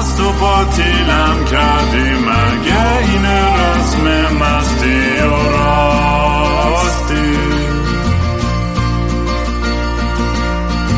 [0.00, 7.36] مست و باطیلم کردی مگه این رسم مستی و راستی.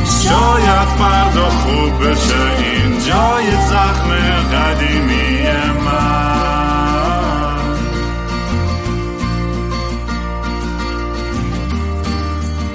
[0.04, 4.10] شاید فردا خوب بشه این جای زخم
[4.52, 5.42] قدیمی
[5.84, 6.22] من.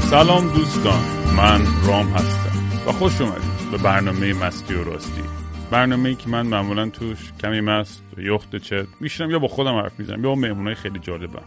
[0.09, 1.03] سلام دوستان
[1.37, 2.57] من رام هستم
[2.87, 5.23] و خوش اومدید به برنامه مستی و راستی.
[5.71, 9.99] برنامه ای که من معمولا توش کمی مست یه‌خرده چت میشم یا با خودم حرف
[9.99, 11.43] می‌زنم یا با مهمونای خیلی جالبم.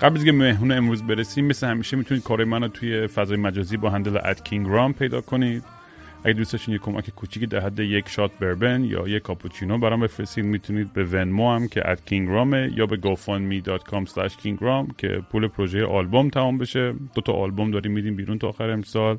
[0.00, 3.90] قبل از که مهمون امروز برسیم مثل همیشه می‌تونید کارهای منو توی فضای مجازی با
[3.90, 5.64] handle at King Raam پیدا کنید.
[6.24, 10.00] اگه دوست داشتین یک کمک کوچیکی در حد یک shot bourbon یا یک کاپوچینو برام
[10.00, 14.96] بفرستید می‌تونید به Venmo هم که at King Raam ه یا به gofundme.com slash kingram
[14.98, 16.94] که پول پروژه آلبوم تمام بشه.
[17.14, 19.18] دو تا آلبوم داریم میدیم بیرون تا آخر امسال.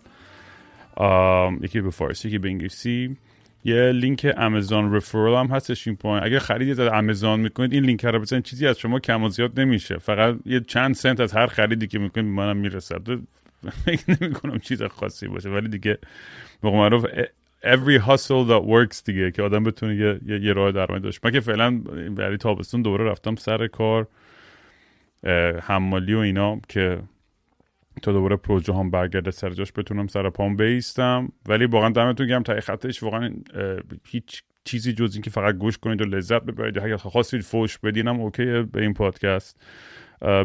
[1.61, 3.17] یکی به فارسی یکی به انگلیسی.
[3.65, 8.05] یه لینک امازون رفرال هم هستش این پایین اگه خریدی از امازون می‌کنید این لینک
[8.05, 8.43] رو بزنید.
[8.43, 9.97] چیزی از شما کم و زیاد نمیشه.
[9.97, 13.01] فقط یه چند سنت از هر خریدی که می‌کنید منم می‌رسد.
[13.85, 15.49] فکر نمی کنم چیز خاصی باشه.
[15.49, 15.97] ولی دیگه
[16.61, 17.05] به معروف
[17.63, 21.25] every hustle that works دیگه که آدم بتونه یه, یه, یه راه درآمد داشت.
[21.25, 21.77] من که فعلا
[22.15, 24.07] برای تابستون دوباره رفتم سر کار
[25.61, 26.99] حمالی و اینا که
[28.01, 31.31] تا دوباره پروژه هم برگرده سر جاش بتونم سر پام بیستم.
[31.49, 33.33] ولی واقعا دمتون گرم تا خطش واقعا
[34.07, 36.79] هیچ چیزی جز اینکه فقط گوش کنید و لذت ببرید.
[36.79, 39.61] اگه خواستید فوش بدین هم اوکیه به این پادکست.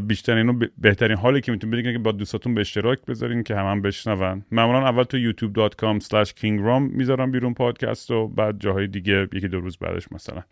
[0.06, 3.66] بیشتر اینو بهترین حالی که می‌تونید بدین که با دوستاتون به اشتراک بذارین که هم,
[3.66, 4.44] هم بشنون.
[4.50, 9.61] معمولا اول تو youtube.com slash kingram می‌ذارم بیرون پادکست و بعد جاهای دیگه یکی دو
[9.61, 10.42] روز بعدش مثلا.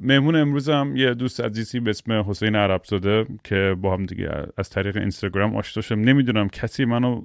[0.00, 4.96] مهمون امروزم یه دوست عزیزی به اسم حسین عربزاده که با هم دیگه از طریق
[4.96, 7.22] اینستاگرام آشنا شدم نمی‌دونم کسی منو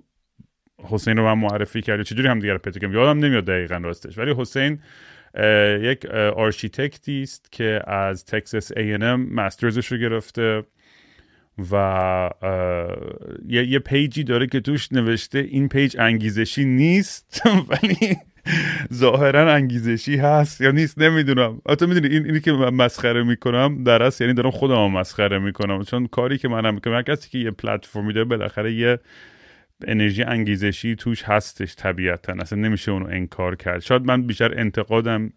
[0.84, 4.18] حسین رو من معرفی کرد چجوری هم دیگه رو پیدا یادم نمیاد دقیقا راستش.
[4.18, 4.80] ولی حسین
[5.82, 6.06] یک
[6.36, 10.64] آرشیتکتی است که از تکساس A&M master's ش رو گرفته
[11.72, 12.30] و
[13.48, 17.42] یه, یه page ی داره که توش نوشته این page انگیزشی نیست.
[17.70, 18.18] ولی
[18.94, 21.62] ظاهرا انگیزشی هست یا نیست؟ نمی‌دونم.
[21.66, 25.84] البته می‌دونی این اینی که من مسخره می‌کنم در اصل یعنی دارم خودم مسخره می‌کنم.
[25.84, 29.00] چون کاری که منم می‌کنم هر کسی که یه پلتفرمی داره بالاخره یه
[29.88, 32.34] انرژی انگیزشی توش هستش طبیعتا.
[32.40, 33.80] اصلا نمیشه اونو انکار کرد.
[33.80, 35.34] شاید من بیشتر انتقادم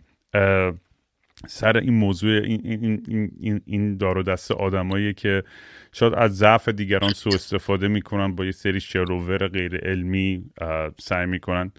[1.47, 3.03] سر این موضوع این این
[3.41, 5.43] این این, دار و دست آدمایی که
[5.93, 10.45] شاید از ضعف دیگران سوء استفاده می‌کنن با یه سری شروور غیر علمی
[11.01, 11.73] سعی می‌کنن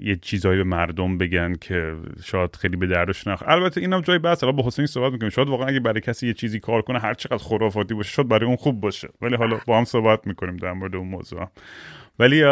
[0.00, 4.44] یه چیزایی به مردم بگن که شاید خیلی به دردش نخ البته اینم جای بحث
[4.44, 5.30] حالا با حسین صحبت می‌کنیم.
[5.30, 8.46] شاید واقعا اگه برای کسی یه چیزی کار کنه هر چقدر خرافاتی باشه شاید برای
[8.46, 9.08] اون خوب باشه.
[9.22, 11.46] ولی حالا با هم صحبت می‌کنیم در مورد اون موضوع.
[12.18, 12.44] ولی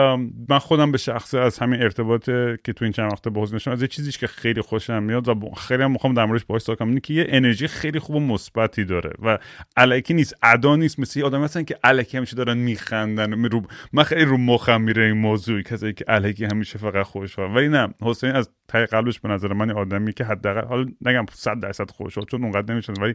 [0.49, 2.25] من خودم به شخصه از همین ارتباط
[2.65, 5.29] که تو این چند وقته با حسین داشتم از یه چیزیش که خیلی خوشم میاد
[5.29, 6.65] و خیلی هم می‌خوام در موردش باهاش
[7.03, 9.39] که یه انرژی خیلی خوب و مثبتی داره و
[9.77, 10.99] الکی نیست ادا نیست.
[10.99, 14.81] مثل یه آدم هستن که الکی همیشه دارن میخندن می رو من خیلی رو مخم
[14.81, 17.57] میره این موضوع کسایی که الکی همیشه فقط خوشحال.
[17.57, 21.61] ولی نه حسین از ته قلبش به نظر من آدمی که حداقل حالا نگم 100
[21.61, 23.15] درصد خوشحال چون اونقدر نمیشن ولی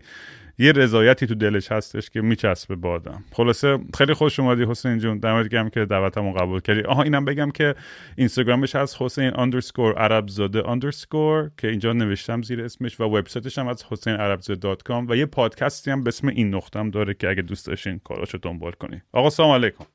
[0.61, 5.17] یه رضایتی تو دلش هستش که میچسبه به آدم خلاصه خیلی خوش اومدی حسین جون.
[5.17, 6.81] دمت گرم که دعوتمو قبول کردی.
[6.81, 7.75] آها اینم بگم که
[8.15, 13.83] اینستاگرامش هست حسین اندرسکور عربزاده اندرسکور که اینجا نوشتم زیر اسمش و وبسایتش هم از
[13.89, 14.75] حسین عربزاده
[15.09, 18.71] و یه پادکستی هم به اسم این نقطه داره که اگه دوست داشتین کاراشو دنبال
[18.71, 19.85] کنی آقا سلام علیکم.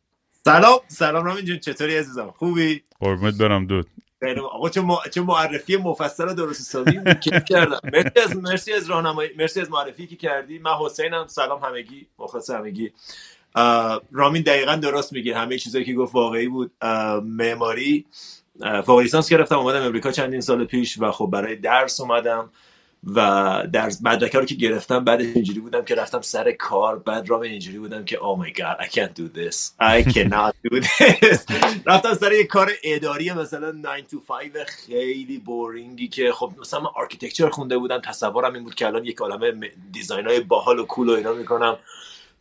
[0.44, 1.58] سلام سلام رامین جون.
[1.58, 3.86] چطوری عزیزم؟ خوبی؟ قربونت برم دود.
[4.24, 4.40] خیلی.
[4.40, 5.00] آقا چه, ما...
[5.10, 7.00] چه معرفی مفصل درست حسابی.
[7.24, 10.58] کیف کردم؟ مرسی از مرسی از راهنمایی مرسی از معرفی که کردی.
[10.58, 11.26] من حسینم.
[11.26, 12.06] سلام همگی.
[12.18, 12.92] مخلص همگی.
[14.12, 15.36] رامین دقیقا درست میگه.
[15.36, 16.72] همه چیزایی که گفت واقعی بود.
[17.24, 18.06] معماری.
[18.86, 19.58] فوق لیسانس گرفتم.
[19.58, 22.50] اومدم امریکا چندین سال پیش و خب برای درس اومدم.
[23.06, 23.18] و
[23.72, 27.78] در مدرکه رو که گرفتم بعد اینجوری بودم که رفتم سر کار بعد رام اینجوری
[27.78, 29.56] بودم که oh my god I can't do this.
[29.80, 31.38] I cannot do this.
[31.86, 36.80] رفتم سر یه کار اداری مثلا 9 to 5 خیلی boring ی که خب مثلا
[36.80, 40.84] من architecture خونده بودم تصورم این بود که الان یک عالمه design های باحال و
[40.84, 41.76] cool و اینا می‌کنم.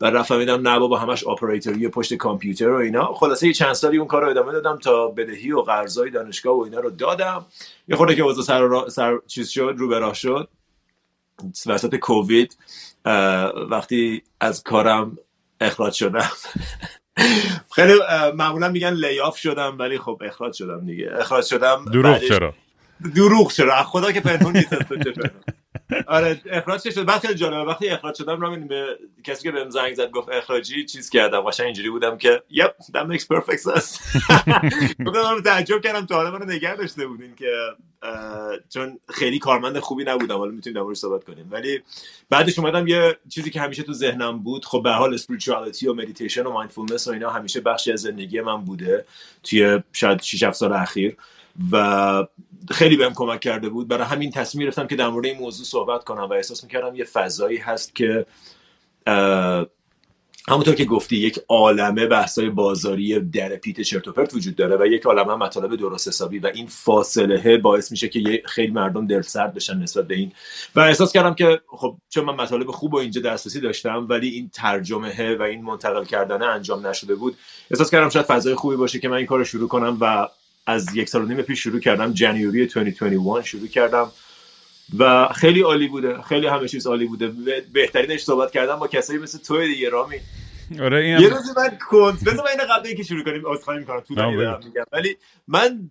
[0.00, 3.14] و رفتم دیدم نه بابا همش آپراتوری پشت کامپیوتر و اینا.
[3.14, 6.60] خلاصه یه چند سالی اون کار رو ادامه دادم تا بدهی و قرضای دانشگاه و
[6.60, 7.46] اینا رو دادم.
[7.88, 8.88] یه خورده که اوضاع سر, را...
[8.88, 10.48] سر چیز شد رو به راه شد.
[11.66, 12.56] وسط کووید
[13.70, 15.18] وقتی از کارم
[15.60, 16.30] اخراج شدم.
[17.76, 17.92] خیلی
[18.34, 21.10] معمولا میگن لیاف شدم ولی خب اخراج شدم دیگه.
[21.18, 22.54] اخراج شدم دروغ بعدش- چرا؟
[23.14, 24.74] دروغ چرا؟ خدا که پنهون نیست
[26.06, 27.70] آره اخراج شد؟ بعد خیلی جالبه.
[27.70, 31.40] وقتی اخراج شدم رامین به کسی که بهم زنگ زد گفت اخراجی چیز کردم.
[31.40, 34.00] قشنگ اینجوری بودم که yep that makes perfect sense.
[35.06, 37.52] گفتم تعجب کردم تا حالا منو نگه داشته بودین که
[38.68, 40.36] چون خیلی کارمند خوبی نبودم.
[40.36, 41.48] حالا می‌تونیم در صحبت کنیم.
[41.50, 41.82] ولی
[42.30, 44.64] بعدش اومدم یه چیزی که همیشه تو ذهنم بود.
[44.64, 48.64] خب به حال spirituality و مدیتیشن و mindfulness و اینا همیشه بخشی از زندگی من
[48.64, 49.04] بوده
[49.42, 51.16] توی شاید 6 7 سال اخیر.
[51.72, 52.26] و
[52.70, 53.88] خیلی بهم کمک کرده بود.
[53.88, 57.04] برای همین تصمیم گرفتم که در مورد این موضوع صحبت کنم و احساس می‌کردم یه
[57.04, 58.26] فضایی هست که
[60.48, 65.34] همونطور که گفتی یک عالمه بحثای بازاری در پیت چرتوپرت وجود داره و یک عالمه
[65.34, 70.06] مطالب درست حسابی و این فاصله باعث میشه که خیلی مردم دل سرد بشن نسبت
[70.06, 70.32] به این.
[70.76, 74.50] و احساس کردم که خب چون من مطالب خوب و اینجا دسترسی داشتم ولی این
[74.54, 77.36] ترجمه و این منتقل کردن انجام نشده بود
[77.70, 80.28] احساس کردم شاید فضای خوبی باشه که من این کار رو شروع کنم و
[80.66, 82.12] از یک سال و نیم پیش شروع کردم.
[82.12, 84.12] جنیوری 2021 شروع کردم
[84.98, 86.22] و خیلی عالی بوده.
[86.22, 87.28] خیلی همه چیز عالی بوده.
[87.72, 90.16] بهترینش صحبت کردم با کسایی مثل تو دیگه رامی.
[90.80, 94.30] آره این یه روزی من کنت بذار اینو قبل اینکه شروع کنیم عذرخواهی می‌کنم تو
[94.30, 94.84] میگم.
[94.92, 95.16] ولی
[95.48, 95.90] من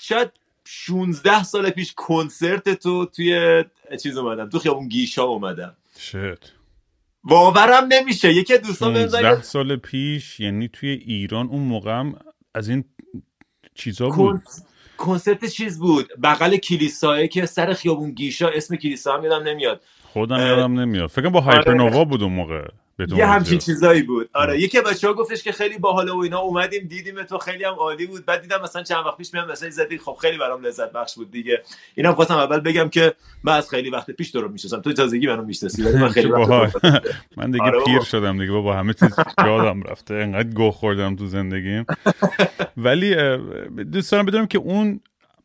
[0.00, 0.30] شاید
[0.64, 3.64] 16 سال پیش کنسرت تو توی
[4.02, 5.76] چیز اومدم تو خیابون گیشا اومدم.
[5.98, 6.52] شت.
[7.22, 8.32] باورم نمیشه.
[8.32, 12.04] یکی دوستان بهم 16 سال پیش یعنی توی ایران اون موقع
[12.54, 12.84] از این
[13.74, 14.40] چیزا بود؟
[14.96, 19.80] کنسرت چیز بود؟ بغل کلیساه که سر خیابون گیشا اسم کلیسا هم یادم نمیاد.
[20.02, 21.08] خودم یادم نمیاد.
[21.08, 22.04] فکر با هایپرنووا آره.
[22.04, 22.68] بود اون موقع.
[23.08, 24.30] یه همچین چیزایی بود.
[24.32, 24.60] آره.
[24.60, 26.38] یکی بچه ها گفتش که خیلی باحال و اینا.
[26.38, 28.26] اومدیم دیدیم تو خیلی هم عالی بود.
[28.26, 29.98] بعد دیدم مثلا چند وقت پیش میام مثلا زدی.
[29.98, 31.62] خب خیلی برام لذت بخش بود دیگه.
[31.94, 33.14] اینم خواستم اول بگم که
[33.44, 36.30] من از خیلی وقت پیش تو رو می‌شناسم تو تازگی منو می‌شناسی ولی من خیلی
[36.30, 36.84] وقت
[37.36, 38.52] من دیگه آره پیر شدم دیگه.
[38.52, 40.14] با همه چیز یادم رفته.
[40.14, 41.86] انقدر گوه خوردم تو زندگیم.
[42.76, 43.16] ولی
[43.84, 45.00] دوست دارم بدونم که اون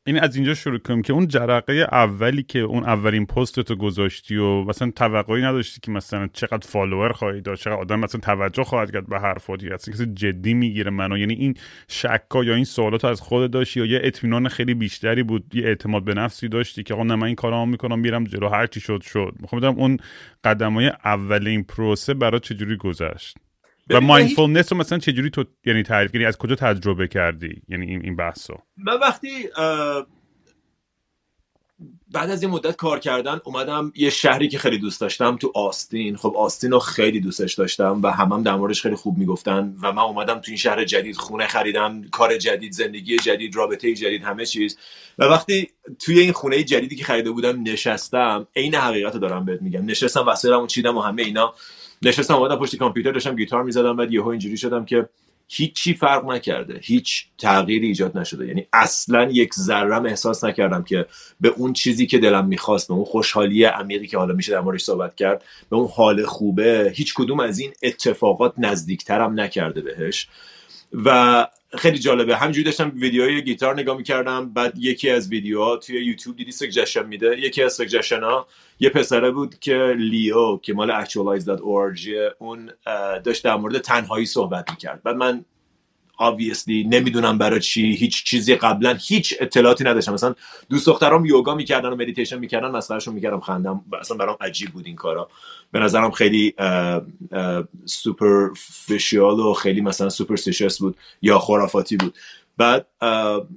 [0.07, 4.36] این از اینجا شروع کنیم که اون جرقه اولی که اون اولین پست تو گذاشتی
[4.36, 8.92] و مثلا توقعی نداشتی که مثلا چقدر فالوور خواهی داشت چقدر آدم مثلا توجه خواهد
[8.92, 11.18] کرد به حرفات یا اصلا کسی جدی می‌گیره منو.
[11.18, 11.56] یعنی این
[11.88, 16.04] شکا یا این سوالات از خود داشتی یا یه اطمینان خیلی بیشتری بود یه اعتماد
[16.04, 18.50] به نفسی داشتی که آقا نه من این کارامو می‌کنم میرم جلو.
[18.50, 19.36] هر چی شد شد.
[19.40, 19.98] می‌خوام بدونم اون
[20.44, 23.38] قدمای اول این پروسه برای چجوری گذشت.
[23.90, 28.02] و مایندفولنس رو مثلا چجوری تو یعنی تعریف یعنی از کجا تجربه کردی؟ یعنی این
[28.04, 28.58] این بحثو.
[28.78, 29.50] من وقتی
[32.12, 36.16] بعد از یه مدت کار کردن اومدم یه شهری که خیلی دوست داشتم تو آستین.
[36.16, 39.92] خب آستین رو خیلی دوستش داشتم و همم هم در موردش خیلی خوب می‌گفتن و
[39.92, 44.46] من اومدم تو این شهر جدید خونه خریدم کار جدید زندگی جدید رابطه جدید همه
[44.46, 44.78] چیز.
[45.20, 49.62] و وقتی توی این خونه جدیدی که خریده بودم نشستم عین حقیقت رو دارم بهت
[49.62, 49.86] میگم.
[49.86, 51.54] نشستم وسایلمو چیدم و همه اینا.
[52.06, 55.10] نشستم اومدم پشت کامپیوتر داشتم گیتار می‌زدم بعد یهو اینجوری شدم که
[55.48, 58.48] هیچی فرق نکرده هیچ تغییری ایجاد نشده.
[58.48, 61.06] یعنی اصلا یک ذرم احساس نکردم که
[61.42, 64.84] به اون چیزی که دلم می‌خواست به اون خوشحالی عمیقی که حالا میشه در موردش
[64.84, 70.28] صحبت کرد به اون حال خوبه هیچ کدوم از این اتفاقات نزدیکترم نکرده بهش.
[71.06, 72.38] و خیلی جالبه.
[72.38, 77.39] همینجوری داشتم ویدیوهای گیتار نگاه می‌کردم بعد یکی از ویدیوها توی یوتیوب دیدی suggestion میده.
[77.39, 78.48] یکی از suggestion ها
[78.80, 82.72] یه پسره بود که Leo که مال actualize.org اون
[83.24, 85.04] داشت در مورد تنهایی صحبت می‌کرد.
[85.04, 85.45] بعد من
[86.20, 90.14] obviously نمی‌دونم برای چی هیچ چیزی قبلا هیچ اطلاعاتی نداشتم.
[90.14, 90.36] مثلا
[90.70, 93.82] دوست دخترام یوگا می‌کردن و مدیتیشن می‌کردن مسخرهشون می‌کردم خندم.
[94.00, 95.30] اصلا برام عجیب بود این کارا.
[95.72, 96.54] به نظرم خیلی
[97.86, 102.18] superficial و خیلی مثلا superstitious بود یا خرافاتی بود.
[102.57, 102.88] بعد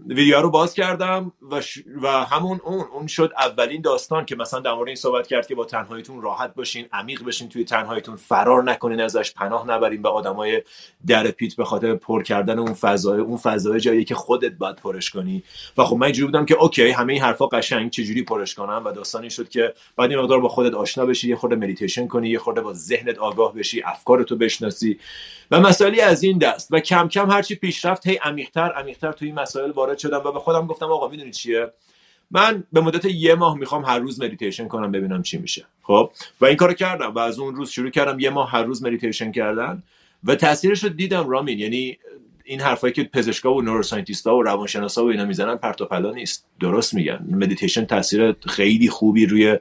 [0.09, 1.63] ویدیو رو باز کردم و,
[2.03, 5.55] و همون اون اون شد اولین داستان که مثلا در مورد این صحبت کرد که
[5.55, 10.63] با تنهاییتون راحت باشین عمیق بشین توی تنهاییتون فرار نکنین ازش پناه نبرین به آدمای
[11.07, 15.11] در پیت به خاطر پر کردن اون فضای اون فضای جایی که خودت باید پرش
[15.11, 15.43] کنی.
[15.79, 18.93] و خب من اینجوری بودم که okay همه این حرفا قشنگ چجوری پرش کنم؟ و
[18.93, 22.39] داستانی شد که بعد این مقدار با خودت آشنا بشی یه خورده مدیتیشن کنی یه
[22.39, 24.99] خورده با ذهنت آگاه بشی افکارتو بشناسی.
[25.51, 26.69] و مسائلی از این دست.
[26.71, 30.39] و کم کم هرچی پیشرفت هی عمیق‌تر عمیق‌تر توی این مسائل وارد شدم و به
[30.39, 31.73] خودم گفتم آقا می‌دونی چیه؟
[32.31, 35.67] من به مدت یه ماه می‌خوام هر روز مدیتیشن کنم ببینم چی میشه.
[35.83, 38.83] خب؟ و این کارو کردم و از اون روز شروع کردم یه ماه هر روز
[38.83, 39.83] مدیتیشن کردن
[40.25, 41.59] و تاثیرش رو دیدم رامین.
[41.59, 41.99] یعنی
[42.45, 46.11] این حرفایی که پزشکا و neuroscientist ا و روانشناسا و اینا می‌زنن پرت و پلا
[46.11, 46.47] نیست.
[46.61, 47.27] درست میگن.
[47.31, 49.59] مدیتیشن تاثیر خیلی خوبی روی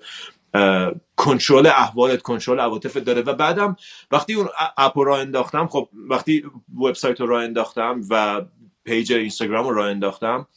[1.16, 3.22] کنترل احوالت کنترل عواطفت داره.
[3.22, 3.76] و بعدم
[4.12, 6.44] وقتی اون app رو راه انداختم خب وقتی
[6.78, 8.42] وبسایت رو راه انداختم و
[8.88, 10.48] page اینستاگرام رو راه انداختم.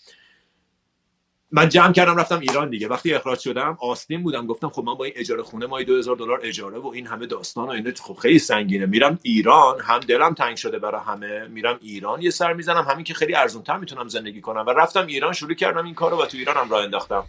[1.52, 2.88] من جمع کردم رفتم ایران دیگه.
[2.88, 4.46] وقتی اخراج شدم آستین بودم.
[4.46, 7.68] گفتم خب من با این اجاره خونه ماهی 2000 دلار اجاره و این همه داستان
[7.68, 8.86] و اینا خب خیلی سنگینه.
[8.86, 11.48] میرم ایران هم دلم تنگ شده برای همه.
[11.48, 12.86] میرم ایران یه سر می‌زنم.
[12.90, 14.64] همین که خیلی ارزون تر می‌تونم زندگی کنم.
[14.66, 17.24] و رفتم ایران شروع کردم این کارو و تو ایرانم راه انداختم.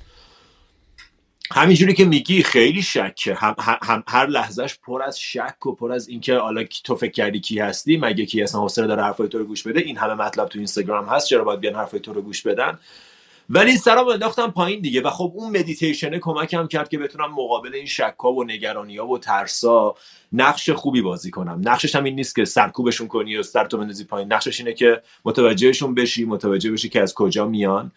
[1.51, 3.36] همینجوری که میگی خیلی شکه.
[3.36, 7.39] هم, هم هر لحظهش پر از شک و پر از اینکه حالا تو فکر کردی
[7.39, 10.48] کی هستی مگه کی اصلا حوصله داره حرفای تو رو گوش بده؟ این همه مطلب
[10.48, 12.79] تو اینستاگرام هست چرا باید بیان حرفای تو رو گوش بدن؟
[13.50, 17.86] ولی سرم انداختم پایین دیگه و خب اون مدیتیشنه کمکم کرد که بتونم مقابل این
[17.86, 19.96] شکا و نگرانی و ترسا
[20.34, 21.62] نقش خوبی بازی کنم.
[21.65, 24.34] نقشش هم این نیست که سرکوبشون کنی و سرتو بندازی پایین.
[24.34, 27.91] نقشش اینه که متوجهشون بشی متوجه بشی که از کجا میان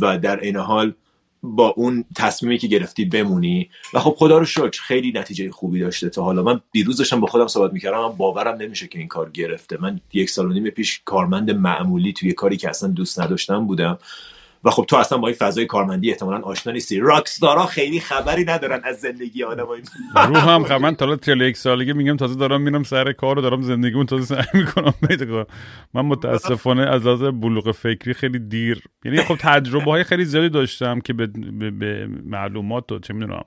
[0.00, 0.94] و در این حال
[1.42, 3.70] با اون تصمیمی که گرفتی بمونی.
[3.94, 6.42] و خب خدا رو شکر خیلی نتیجه خوبی داشته تا حالا.
[6.42, 9.78] من دیروز داشتم با خودم صحبت می‌کردم من باورم نمیشه که این کار گرفته.
[9.80, 13.98] من یک سال و نیم پیش کارمند معمولی توی کاری که اصلا دوست نداشتم بودم.
[14.64, 16.98] و خب تو اصلا با این فضای کارمندی احتمالا آشنا نیستی.
[16.98, 19.82] راکستارا خیلی خبری ندارن از زندگی آدمای
[20.14, 23.62] رو هم خب من تا 41 سالگی میگم تازه دارم میرم سر کار و دارم
[23.62, 25.46] زندگیمون تازه سعی می‌کنم پیدا
[25.94, 31.00] من متاسفانه از لحاظ بلوغ فکری خیلی دیر یعنی خب تجربه های خیلی زیادی داشتم
[31.00, 33.44] که به, به, به معلومات و چه می‌دونم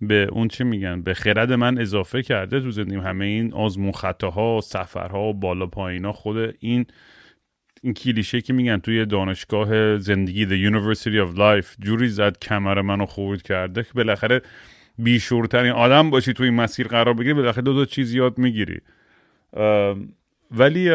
[0.00, 3.00] به اون چی میگن به خرد من اضافه کرده تو زندگیم.
[3.00, 6.86] همه این آزمون خطاها سفرها و بالا پایینا خود این
[7.82, 13.06] این کلیشه که میگن توی دانشگاه زندگی The University of Life جوری زد کمر منو
[13.06, 14.42] خورد کرده که بالاخره
[14.98, 18.80] بیشورترین آدم باشی توی این مسیر قرار بگیری بالاخره دو تا چیز یاد می‌گیری.
[20.50, 20.90] ولی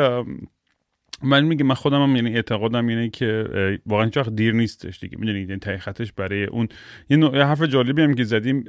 [1.23, 3.45] من میگم من خودم هم یعنی اعتقادم اینه که
[3.85, 6.67] واقعا هیچ دیر نیستش دیگه می‌دونید این یعنی خطش برای اون.
[7.09, 8.63] یه حرف جالبی هم که زدیم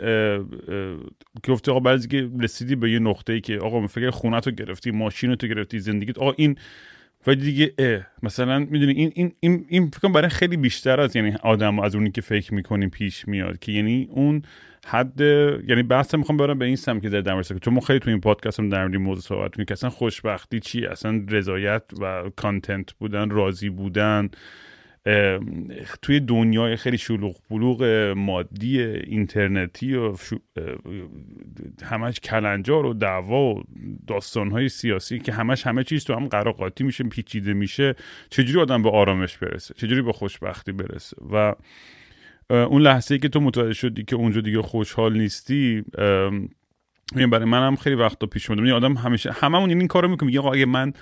[1.43, 4.51] که گفته آقا بعضی که رسیدی به یه نقطه ای که آقا فکر خونه تو
[4.51, 6.57] گرفتی ماشین تو گرفتی زندگیت آقا این
[7.27, 11.35] و دیگه اه مثلا می‌دونی این این این, این فکر برای خیلی بیشتر از یعنی
[11.43, 14.43] آدم از اونی که فکر می‌کنیم پیش میاد که یعنی اون
[14.87, 18.11] حد یعنی بحث می‌خوام برم به این سم که در که چون ما خیلی تو
[18.11, 22.93] این پادکست هم در موضوع صحبت می‌کنیم که اصلا خوشبختی چی اصلا رضایت و کانتنت
[22.93, 24.29] بودن راضی بودن
[26.03, 27.85] توی دنیای خیلی شلوغ بلوغ
[28.17, 30.17] مادی اینترنتی و
[31.83, 33.63] همش کلنجار و دعوا و
[34.07, 37.95] داستانهای سیاسی که همش همه چیز تو هم قراقاتی میشه پیچیده میشه
[38.31, 41.55] چجوری آدم به آرامش برسه؟ چجوری به خوشبختی برسه؟ و
[42.51, 45.85] اون لحظه ای که تو متوجه شدی که اونجا دیگه خوشحال نیستی
[47.15, 48.63] برای من هم خیلی وقتا پیش اومده.
[48.63, 50.93] یعنی آدم همیشه هممون این کارو می‌کنه میگه اگه من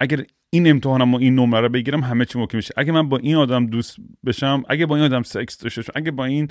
[0.00, 0.24] اگر
[0.56, 3.36] این امتحانم و این نمره رو بگیرم همه چی ممکن میشه اگه من با این
[3.36, 3.96] آدم دوست
[4.26, 6.48] بشم اگه با این آدم سکس داشته باشم اگه با این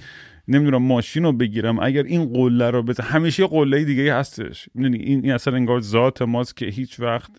[0.47, 4.69] نمی‌دونم ماشین رو بگیرم اگر این قله رو بزنم همیشه قله دیگه هستش.
[4.73, 7.31] می‌دونی؟ این این اصلا انگار ذات ماست که هیچ وقت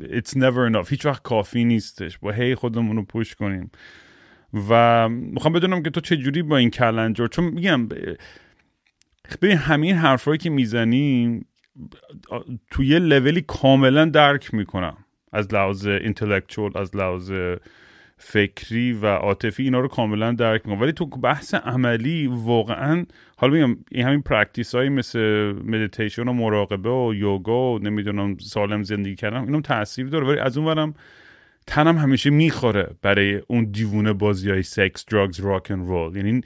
[0.00, 0.90] it's never enough.
[0.90, 2.18] هیچ وقت کافی نیستش.
[2.18, 3.70] با هی خودمون رو پوش کنیم.
[4.68, 7.88] و می‌خوام بدونم که تو چه جوری با این کلنجار؟ چون میگم
[9.42, 11.46] ببین همین حرفایی که می‌زنیم
[12.70, 14.96] توی یه لولی کاملا درک می‌کنم.
[15.32, 17.32] از لحاظ intellectual از لحاظ
[18.16, 20.82] فکری و عاطفی اینا رو کاملا درک می‌کنم.
[20.82, 25.18] ولی تو بحث عملی واقعا حالا میگم این همین practice هایی مثل
[25.64, 30.26] مدیتیشن و مراقبه و یوگا و نمی‌دونم سالم زندگی کردن اینم تاثیر داره.
[30.26, 30.94] ولی از اون
[31.66, 36.40] تنم همیشه می‌خاره برای اون دیوونه بازی های sex drugs rock and roll یعنی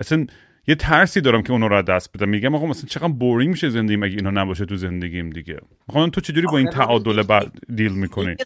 [0.00, 0.26] اصلا
[0.68, 2.28] یه ترسی دارم که اونو از دست بدم.
[2.28, 5.60] میگم آقا مثلا چقدر boring میشه زندگی اگه اینا نباشه تو زندگیم دیگه.
[5.88, 8.36] می‌خوام تو چجوری با این تعادل بعد deal می‌کنی؟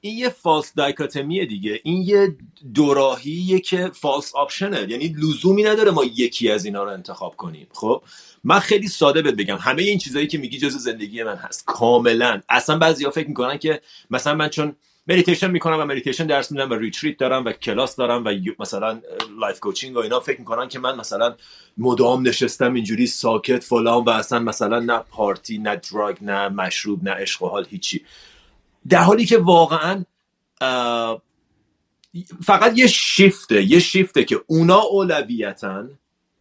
[0.00, 1.80] این یه false dichotomy ه دیگه.
[1.84, 2.36] این یه
[2.74, 7.66] دوراهیه که false option ه یعنی لزومی نداره ما یکی از اینا رو انتخاب کنیم.
[7.72, 8.02] خب؟
[8.44, 9.56] من خیلی ساده بهت بگم.
[9.60, 11.64] همه این چیزایی که میگی جز زندگی من هست.
[11.66, 12.40] کاملا.
[12.48, 14.76] اصلا بعضیا فکر می‌کنن که مثلا من چون
[15.08, 19.00] مدیتیشن می‌کنم و مدیتیشن درس میدم و retreat دارم و کلاس دارم و مثلا
[19.40, 20.20] life coaching و اینا.
[20.20, 21.36] فکر می‌کنن که من مثلا
[21.78, 27.10] مدام نشستم اینجوری ساکت فلان و اصلا مثلا نه پارتی نه drug نه مشروب نه
[27.10, 28.04] عشق و حال هیچی.
[28.88, 30.04] در حالی که واقعا
[32.42, 35.98] فقط یه شیفته یه شیفته که اونا اولویتن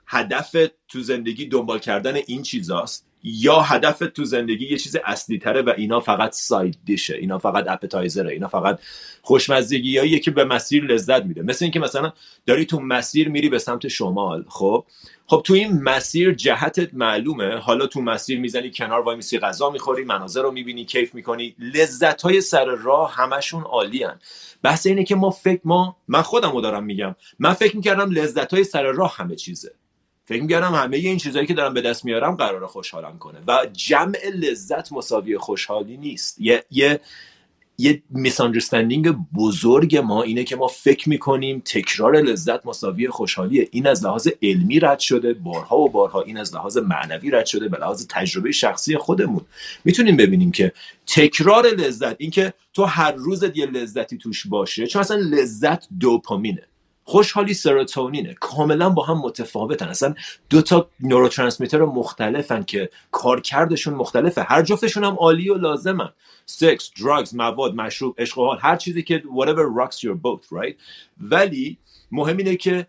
[0.07, 0.55] هدف
[0.87, 3.12] تو زندگی دنبال کردن این چیزاست.
[3.23, 7.37] یا هدف تو زندگی یه چیز اصلی تره و اینا فقط side dish ه اینا
[7.37, 8.79] فقط appetizer ه اینا فقط
[9.21, 11.41] خوشمزگی که به مسیر لذت میده.
[11.41, 12.13] مثل اینکه مثلا
[12.45, 14.85] داری تو مسیر میری به سمت شمال خب؟
[15.27, 17.57] خب تو این مسیر جهتت معلومه.
[17.57, 21.55] حالا تو مسیر می‌زنی کنار وای میسی غذا می‌خوری مناظر رو می‌بینی کیف می‌کنی.
[21.59, 24.19] لذت های سر راه همشون عالی هن.
[24.63, 27.15] بحث اینه که ما فکر ما من خودم رو دارم میگم.
[27.39, 29.71] من فکر می‌کردم لذت های سر راه همه چیزه.
[30.25, 33.39] فکر می‌کردم همه این چیزهایی که دارم به دست میارم قرار خوشحالم کنه.
[33.47, 36.41] و جمع لذت مساوی خوشحالی نیست.
[36.41, 36.99] یه یه
[37.77, 43.67] یه میساندرستندینگ بزرگ ما اینه که ما فکر می‌کنیم تکرار لذت مساوی خوشحالیه.
[43.71, 47.67] این از لحاظ علمی رد شده بارها و بارها این از لحاظ معنوی رد شده
[47.67, 49.41] به لحاظ تجربه شخصی خودمون.
[49.85, 50.71] می‌تونیم ببینیم که
[51.07, 56.63] تکرار لذت اینکه تو هر روزت یه لذتی توش باشه چون اصلا لذت دوپامینه.
[57.03, 58.33] خوشحالی سروتونینه.
[58.33, 59.87] کاملا با هم متفاوتن.
[59.87, 60.15] اصلا
[60.49, 64.41] دو تا نوروترانسمیتر مختلفن که کارکردشون مختلفه.
[64.41, 66.09] هر جفتشون هم عالی و لازمن.
[66.45, 70.75] sex drugs مواد مشروب عشق حال هر چیزی که whatever rocks your boat right?
[71.21, 71.77] ولی
[72.11, 72.87] مهم اینه که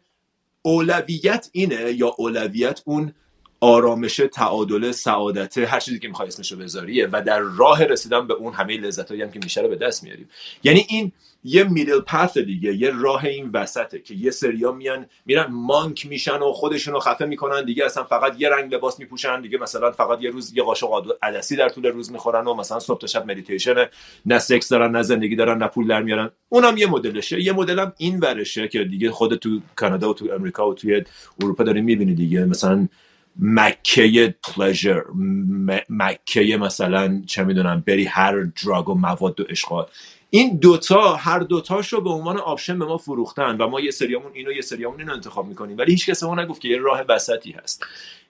[0.63, 3.15] اولویت اینه یا اولویت اون
[3.61, 8.53] آرامش تعادل سعادت هر چیزی که می‌خوای اسمشو بذاری و در راه رسیدن به اون
[8.53, 10.29] همه لذت هم که میشه رو به دست میاریم.
[10.65, 11.13] یعنی این
[11.45, 16.39] یه middle path دیگه یه راه این وسطه که یه سریا میان میرن monk میشن
[16.39, 17.65] و خودشونو خفه می‌کنن.
[17.65, 19.41] دیگه اصلا فقط یه رنگ لباس میپوشن.
[19.41, 23.01] دیگه مثلا فقط یه روز یه قاشق عدسی در طول روز می‌خورن و مثلا صبح
[23.01, 23.75] تا شب مدیتیشن
[24.27, 26.31] نه سکس دارن نه زندگی دارن نه پول در میارن.
[26.49, 27.43] اونم یه مدلشه.
[27.43, 31.05] یه مدلم این ورشه که دیگه خود تو کانادا و تو امریکا و توی
[31.43, 32.45] اروپا داریم می‌بینی دیگه.
[32.45, 32.89] مثلا
[33.41, 35.03] max pleasure
[35.91, 39.87] max مثلا چه می‌دونم بری هر drug و مواد و اشغال.
[40.31, 44.33] این دوتا هر دوتاش رو به عنوان option به ما فروختن و ما یه سریامون
[44.35, 45.79] اینو یه سریامون اینو انتخاب می‌کنیم.
[45.79, 47.85] ولی هیچ کس ما نگفت که یه راه وسطی هست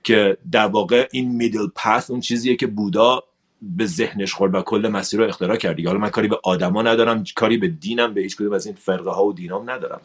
[0.05, 3.23] که در واقع این middle path اون چیزیه که بودا
[3.63, 5.87] به ذهنش خورد و کل مسیر رو اختراع کرد.
[5.87, 9.11] حالا من کاری به آدما ندارم کاری به دینم به هیچ کدوم از این فرقه
[9.11, 10.01] ها و دینام ندارم.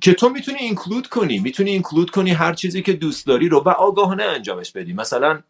[0.00, 3.68] که تو می‌تونی اینکلود کنی می‌تونی اینکلود کنی هر چیزی که دوست داری رو و
[3.68, 4.92] آگاهانه انجامش بدی.
[4.92, 5.40] مثلا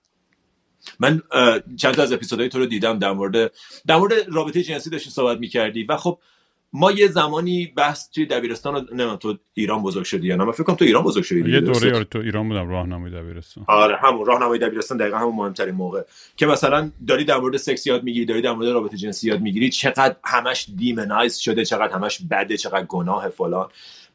[1.01, 1.23] من
[1.77, 3.53] چند تا از اپیزودهای تو رو دیدم در مورد
[3.87, 6.19] در مورد رابطه جنسی داشتی صحبت می‌کردی و خب
[6.73, 10.63] ما یه زمانی بحث توی دبیرستان نه تو ایران بزرگ شدی یا نه؟ من فکر
[10.63, 13.65] کنم تو ایران بزرگ شدی یه دوره آره تو ایران بودم راهنمای دبیرستان.
[13.69, 16.03] آره همون راهنمای دبیرستان دقیقا همون مهمترین موقع.
[16.37, 19.71] که مثلا داری در مورد سکس یاد می‌گیری داری در مورد رابطه جنسی یاد می‌گیری
[19.71, 23.69] چقدر همش دیمنایز شده چقدر همش بده چقدر گناه فلان.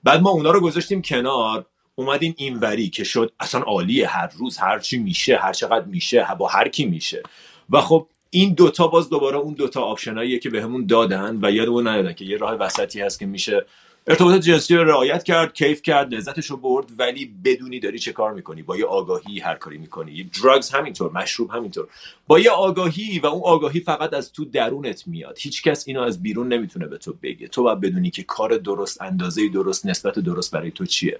[0.03, 1.65] بعد ما اونا رو گذاشتیم کنار.
[1.95, 4.07] اومدیم اینوری که شد اصلا عالیه.
[4.07, 7.23] هر روز هر چی میشه هر چقدر میشه با هر کی میشه.
[7.69, 11.87] و خب این دوتا باز دوباره اون دوتا آپشناییه که بهمون به دادن و یادمون
[11.87, 13.65] ندادن که یه راه وسطی هست که میشه
[14.07, 18.33] ارتباطات جنسی رو رعایت کرد کیف کرد لذتش رو برد ولی بدونی داری چه کار
[18.33, 18.63] می‌کنی.
[18.63, 20.29] با یه آگاهی هر کاری می‌کنی.
[20.43, 21.87] درگز همینطور مشروب همینطور.
[22.27, 25.37] با یه آگاهی و اون آگاهی فقط از تو درونت میاد.
[25.39, 27.47] هیچکس اینو از بیرون نمی‌تونه به تو بگه.
[27.47, 31.19] تو باید بدونی که کار درست اندازه درست نسبت درست برای تو چیه.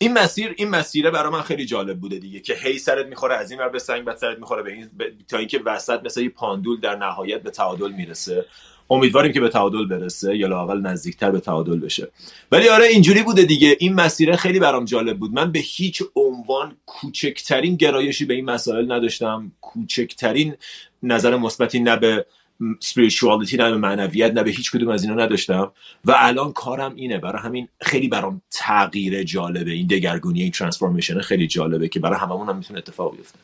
[0.00, 3.50] این مسیر این مسیره برای من خیلی جالب بوده دیگه که هی سرت می‌خوره از
[3.50, 4.90] این ور به سنگ بعد سرت می‌خوره به این
[5.28, 8.44] تا اینکه وسط مثل یه پاندول در نهایت به تعادل می‌رسه.
[8.90, 12.08] امیدواریم که به تعادل برسه یا لاقل نزدیکتر به تعادل بشه.
[12.52, 13.76] ولی آره اینجوری بوده دیگه.
[13.80, 15.32] این مسیره خیلی برام جالب بود.
[15.32, 19.52] من به هیچ عنوان کوچکترین گرایشی به این مسائل نداشتم.
[19.60, 20.56] کوچکترین
[21.02, 22.26] نظر مثبتی نه به
[22.60, 25.72] spirituality نه به معنویت نه به هیچ کدوم از اینا نداشتم.
[26.04, 29.70] و الان کارم اینه برای همین خیلی برام تغییر جالبه.
[29.70, 33.38] این دگرگونی این ترانسفورمیشن خیلی جالبه که برای هممون هم می‌تونه اتفاق بیفته.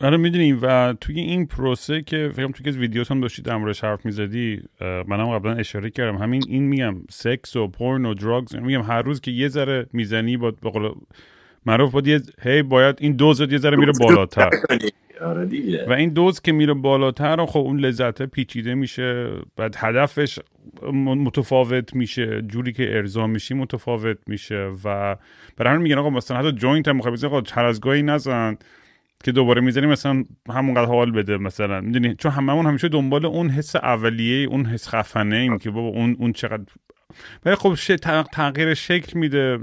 [0.00, 4.06] آره می‌دونیم و توی این پروسه که فکرم توی که ویدیوت هم داشتی موردش حرف
[4.06, 6.16] می‌زدی منم قبلا اشاره کردم.
[6.16, 10.36] همین این میگم سکس و پورن و دراگز میگم هر روز که یه ذره می‌زنی
[10.36, 10.70] با به
[11.66, 14.50] معروف باید یه هی باید این دوزت یه ذره میره بالاتر.
[15.20, 19.30] آره و این دوز که میره بالاتر خب اون لذت پیچیده میشه.
[19.56, 20.38] بعد هدفش
[21.04, 22.42] متفاوت میشه.
[22.42, 24.70] جوری که ارضا میشی متفاوت میشه.
[24.84, 25.16] و
[25.56, 28.56] برای همین میگن آقا مثلا حتی joint هم می‌خوای آقا هر از گاهی نزن
[29.24, 31.80] که دوباره می‌زنی مثلا همونقدر حال بده مثلا.
[31.80, 36.16] می‌دونی؟ چون هممون همیشه دنبال اون حس اولیه اون حس خفنه ایم که بابا اون
[36.18, 36.64] اون چقدر
[37.44, 37.74] ولی خب
[38.32, 39.58] تغییر شکل میده.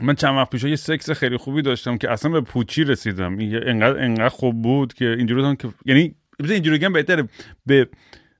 [0.00, 3.38] من چند وقت پیش یه سکس خیلی خوبی داشتم که اصلا به پوچی رسیدم.
[3.38, 7.28] اینقدر انقدر خوب بود که اینجوری که یعنی اینجوری بگم بهتره.
[7.66, 7.88] به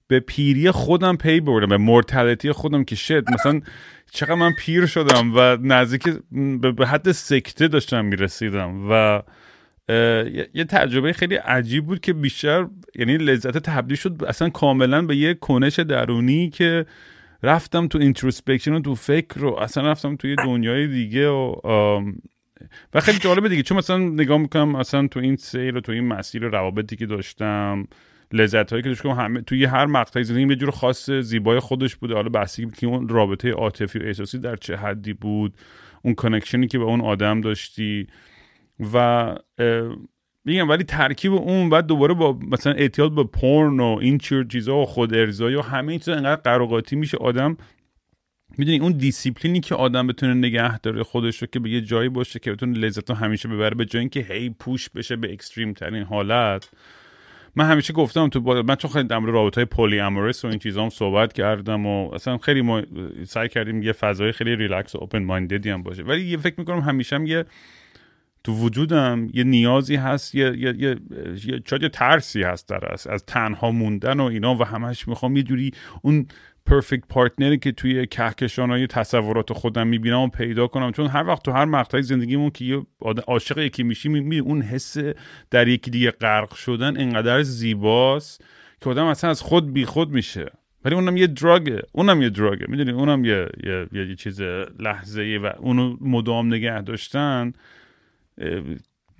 [0.08, 3.60] به پیری خودم پی بردم به mortality خودم که شد مثلا
[4.10, 6.02] چقدر من پیر شدم و نزدیک
[6.76, 9.22] به حد سکته داشتم می‌رسیدم و
[10.54, 14.24] یه تجربه خیلی عجیب بود که بیشتر یعنی لذت تبدیل شد.
[14.28, 16.86] اصلا کاملا به یه کنش درونی که
[17.42, 21.54] رفتم تو introspection و تو فکر و اصلا رفتم توی دنیای دیگه و
[22.94, 23.62] و خیلی جالبه دیگه.
[23.62, 27.86] چون مثلا نگاه می‌کنم اصلا تو این سیر و تو این مسیر روابطی که داشتم
[28.32, 32.14] لذت هایی که داشتم همه توی هر مقطعی زندگی یه جور خاص زیبای خودش بوده.
[32.14, 35.54] حالا بحثی که اون رابطه عاطفی و احساسی در چه حدی بود
[36.02, 38.06] اون connection ی که با اون آدم داشتی
[38.94, 39.36] و
[40.44, 44.76] میگم ولی ترکیب اون بعد دوباره با مثلا اعتیاد به پورن و این چیز چیزا
[44.76, 47.56] و خود ارضایی و همه این چیزا انقدر قر و قاطی میشه آدم
[48.58, 52.38] می‌دونی اون دیسیپلینی که آدم بتونه نگه داره خودش رو که به یه جایی باشه
[52.38, 56.02] که بتونه لذت رو همیشه ببره به جای اینکه هی push بشه به extreme ترین
[56.02, 56.70] حالت.
[57.56, 58.62] من همیشه گفتم تو با...
[58.62, 62.38] من چون خیلی در رابطه های polyamorous و این چیزا هم صحبت کردم و اصلا
[62.38, 62.82] خیلی ما
[63.24, 66.02] سعی کردیم یه فضای خیلی ریلکس و open-minded ی هم باشه.
[66.02, 67.44] ولی یه فکر می‌کنم همیشه هم یه
[68.44, 70.96] تو وجودم یه نیازی هست یه, یه،, یه،,
[71.80, 75.70] یه،, ترسی هست در از, از تنها موندن و اینا و همش می‌خوام یه جوری
[76.02, 76.26] اون
[76.66, 80.92] perfect partner ی که توی کهکشان های تصورات خودم می‌بینم و پیدا کنم.
[80.92, 82.82] چون هر وقت تو هر مقطعی زندگیمون که یه
[83.26, 84.96] عاشق یکی میشی می اون حس
[85.50, 88.44] در یکی دیگه غرق شدن انقدر زیباست
[88.80, 90.46] که آدم اصلا از خود بی خود میشه.
[90.84, 94.40] ولی اونم یه دراگه اونم یه دراگه می‌دونی؟ اونم یه یه, یه چیز
[94.78, 97.52] لحظه و اونو مدام نگه داشتن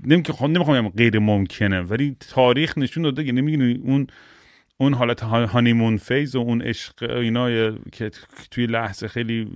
[0.04, 4.06] نمی‌خوام نمی‌خوام غیر ممکنه ولی تاریخ نشون داده که نمی‌دونی اون
[4.76, 8.10] اون حالت هانیمون فیز و اون عشق اینا که
[8.50, 9.48] توی لحظه خیلی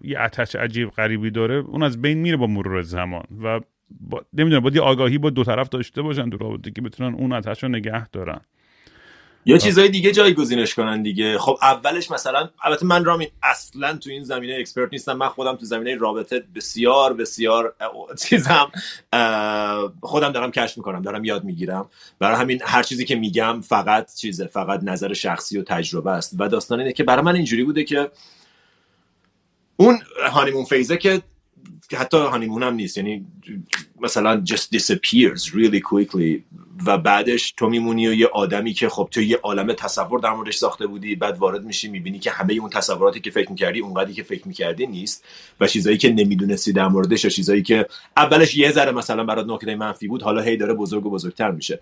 [0.00, 3.60] یه اتش عجیب غریبی داره اون از بین میره با مرور زمان و
[4.00, 4.24] با...
[4.32, 7.62] نمی‌دونم باید یه آگاهی با دو طرف داشته باشن دو رابطه که بتونن اون اتش
[7.62, 8.40] رو نگه دارن.
[9.44, 11.38] یا چیزهای دیگه جایگزینش کنن دیگه.
[11.38, 15.12] خب اولش مثلا البته من رامین اصلا تو این زمینه اکسپرت نیستم.
[15.12, 17.74] من خودم تو زمینه رابطه بسیار بسیار
[18.18, 18.72] چیزم
[20.02, 21.90] خودم دارم کشف می‌کنم دارم یاد می‌گیرم.
[22.18, 26.34] برای همین هر چیزی که میگم فقط چیزه فقط نظر شخصی و تجربه است.
[26.38, 28.10] و داستان اینه که برای من اینجوری بوده که
[29.76, 29.98] اون
[30.30, 31.22] هانیمون فیزه که
[31.96, 32.96] حتی هانیمون هم نیست.
[32.96, 33.26] یعنی
[34.00, 36.40] مثلا just disappears really quickly
[36.86, 40.56] و بعدش تو میمونی و یه آدمی که خب تو یه عالم تصور در موردش
[40.56, 44.22] ساخته بودی بعد وارد میشی می‌بینی که همه اون تصوراتی که فکر می‌کردی اونقدری که
[44.22, 45.24] فکر می‌کردی نیست
[45.60, 49.74] و چیزایی که نمی‌دونستی در موردش یا چیزایی که اولش یه ذره مثلا برات نکته
[49.74, 51.80] منفی بود حالا هی داره بزرگ و بزرگتر میشه.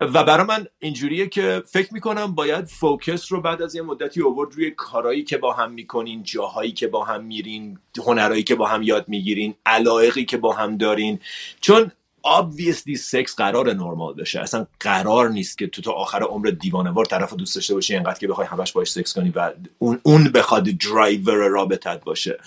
[0.00, 4.54] و برای من اینجوریه که فکر می‌کنم باید فوکس رو بعد از یه مدتی اوورد
[4.54, 8.82] روی کارهایی که با هم می‌کنین جاهایی که با هم میرین هنرهایی که با هم
[8.82, 11.20] یاد می‌گیرین علایقی که با هم دارین.
[11.60, 11.90] چون
[12.26, 14.40] obviously سکس قرار نرمال بشه.
[14.40, 18.28] اصلا قرار نیست که تو تا آخر عمر دیوانه‌وار طرف دوست داشته باشی انقدر که
[18.28, 22.38] بخوای همش باهاش سکس کنی و اون اون بخواد درایور رابطت باشه.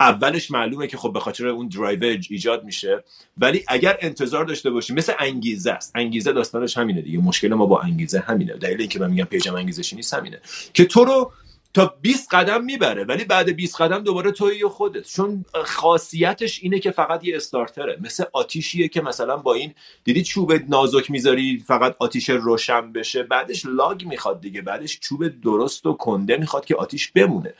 [0.00, 3.04] اولش معلومه که خب به خاطر اون درایور ایجاد میشه
[3.38, 5.92] ولی اگر انتظار داشته باشی مثل انگیزه است.
[5.94, 7.18] انگیزه داستانش همینه دیگه.
[7.18, 8.56] مشکل ما با انگیزه همینه.
[8.56, 10.40] دلیل اینکه من میگم پیجم انگیزشی نیست همینه.
[10.74, 11.32] که تو رو
[11.74, 15.08] تا 20 قدم می‌بره ولی بعد 20 قدم دوباره توی خودت.
[15.08, 17.98] چون خاصیتش اینه که فقط یه استارتره.
[18.00, 23.66] مثل آتیشیه که مثلا با این دیدی چوب نازک می‌ذاری فقط آتیش روشن بشه بعدش
[23.66, 24.62] لاگ می‌خواد دیگه.
[24.62, 27.54] بعدش چوب درست و کنده می‌خواد که آتیش بمونه.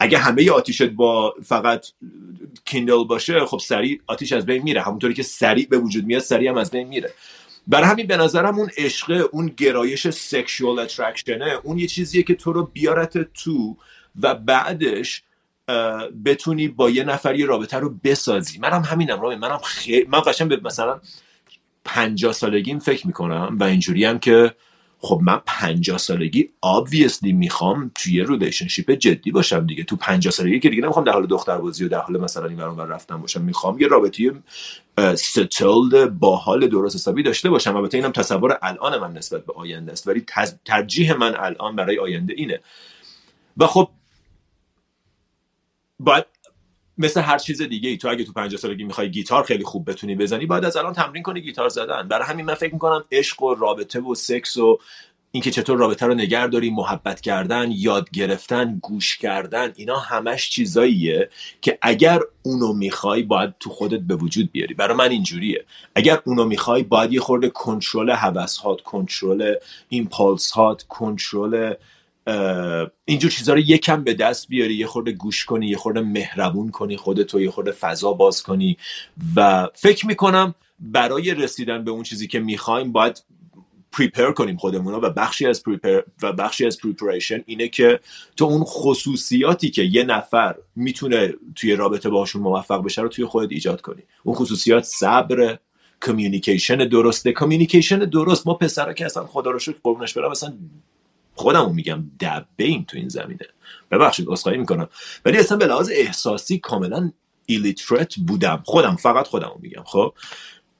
[0.00, 1.86] اگه همه آتیشت با فقط
[2.64, 4.82] کیندل باشه خب سریع آتیش از بین میره.
[4.82, 7.12] همونطوری که سریع به وجود میاد سریع هم از بین میره.
[7.66, 12.52] برای همین به نظرم اون عشق اون گرایش سکشوال اترکشنه اون یه چیزیه که تو
[12.52, 13.76] رو بیارت تو
[14.22, 15.22] و بعدش
[16.24, 18.58] بتونی با یه نفر یه رابطه رو بسازی.
[18.58, 19.38] منم همینم رامین.
[19.38, 21.00] منم خیلی من قشنگ به مثلا
[21.84, 24.54] 50 سالگیم فکر می‌کنم و اینجوری هم که
[25.00, 29.84] خب من 50 سالگی obviously می‌خوام توی یه relationship جدی باشم دیگه.
[29.84, 32.60] تو 50 سالگی که دیگه نمی‌خوام در حال دختر بازی و در حال مثلا این
[32.60, 33.42] اونور رفتن باشم.
[33.42, 34.32] می‌خوام یه رابطه
[35.14, 37.76] settled حال درست حسابی داشته باشم.
[37.76, 40.08] البته اینم تصور الان من نسبت به آینده است.
[40.08, 40.24] ولی
[40.64, 42.60] ترجیح من الان برای آینده اینه.
[43.56, 43.88] و خب
[46.00, 46.24] باید
[46.98, 50.14] مثل هر چیز دیگه ای تو اگه تو 50 سالگی می‌خوای گیتار خیلی خوب بتونی
[50.14, 52.08] بزنی باید از الان تمرین کنی گیتار زدن.
[52.08, 54.78] برای همین من فکر می‌کنم عشق و رابطه و سکس و
[55.32, 61.30] اینکه چطور رابطه رو نگر داری محبت کردن یاد گرفتن گوش کردن اینا همش چیزاییه
[61.60, 64.74] که اگر اونو می‌خوای باید تو خودت به وجود بیاری.
[64.74, 65.64] برای من اینجوریه.
[65.94, 69.54] اگر اونو می‌خوای باید یه خورده کنترل حوس هات کنترل
[69.88, 71.74] impulse هات کنترل
[73.04, 76.96] اینجور چیزها رو یکم به دست بیاری یه خورده گوش کنی یه خورده مهربون کنی
[76.96, 78.76] خودتو یه خورده فضا باز کنی.
[79.36, 83.22] و فکر می‌کنم برای رسیدن به اون چیزی که می‌خوایم باید
[83.92, 88.00] prepare کنیم خودمون و بخشی از prepare و بخشی از preparation اینه که
[88.36, 93.52] تو اون خصوصیاتی که یه نفر می‌تونه توی رابطه باشون موفق بشه رو توی خودت
[93.52, 94.02] ایجاد کنی.
[94.24, 95.58] اون خصوصیات صبر
[96.02, 97.32] communication درسته.
[97.32, 98.46] communication درست.
[98.46, 100.54] ما پسرا که اصلا خدا رو شکر قربونش برم اصلا
[101.36, 103.46] خودمو میگم دبه ایم تو این زمینه.
[103.90, 104.88] ببخشید استفاده می‌کنم.
[105.24, 107.12] ولی اصلا به لحاظ احساسی کاملا
[107.46, 108.62] illiterate بودم.
[108.64, 110.14] خودم فقط خودمو میگم خب؟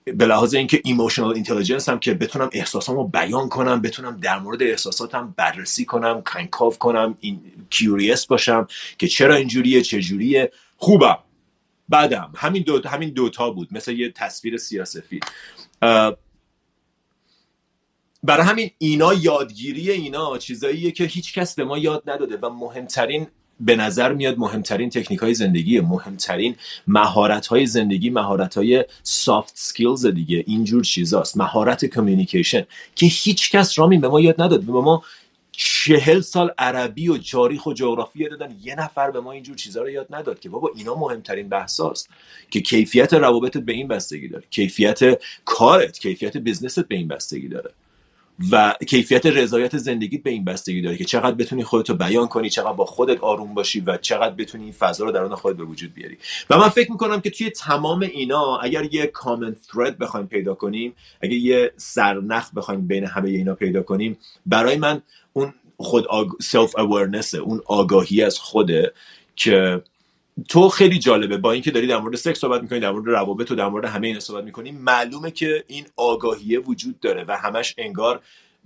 [0.05, 5.35] به لحاظ اینکه emotional intelligence هم که بتونم احساسامو بیان کنم بتونم در مورد احساساتم
[5.37, 7.41] بررسی کنم کنکاش کنم این
[7.71, 8.67] curious باشم
[8.99, 11.19] که چرا اینجوریه چجوریه خوبم.
[11.89, 13.69] بعدم همین دو همین دوتا بود.
[13.71, 15.25] مثل یه تصویر سیاه‌سفید
[18.27, 23.27] برای همین اینا یادگیری اینا چیزاییه که هیچ کس به ما یاد نداده و مهمترین
[23.61, 30.07] به نظر میاد مهمترین تکنیک های زندگی مهمترین مهارت های زندگی مهارت های soft skills
[30.07, 30.45] دیگه.
[30.47, 31.37] اینجور چیزاست.
[31.37, 34.61] مهارت communication که هیچ کس رامین به ما یاد نداد.
[34.61, 35.03] به ما
[35.53, 38.57] چهل سال عربی و تاریخ و جغرافی دادن.
[38.63, 42.09] یه نفر به ما اینجور چیزها رو یاد نداد که بابا اینا مهمترین بحثاست
[42.51, 44.45] که کیفیت روابطت به این بستگی داره.
[44.51, 45.01] کیفیت
[45.45, 47.71] کارت کیفیت business ت به این بستگی داره.
[48.53, 52.73] و کیفیت رضایت زندگیت به این بستگی داره که چقدر بتونی خودتو بیان کنی چقدر
[52.73, 56.19] با خودت آروم باشی و چقدر بتونی این فضا رو درون خودت به وجود بیاری.
[56.51, 60.93] و من فکر می‌کنم که توی تمام اینا اگر یه common thread بخوایم پیدا کنیم
[61.21, 66.29] اگر یه سرنخ بخوایم بین همه اینا پیدا کنیم برای من اون خود آگ...
[66.41, 66.75] self
[67.45, 68.93] اون آگاهی از خوده
[69.37, 69.83] که
[70.49, 71.37] تو خیلی جالبه.
[71.37, 74.07] با اینکه داری در مورد سکس صحبت می‌کنی در مورد روابط و در مورد همه
[74.07, 78.21] اینا صحبت می‌کنی معلومه که این آگاهیه وجود داره و همش انگار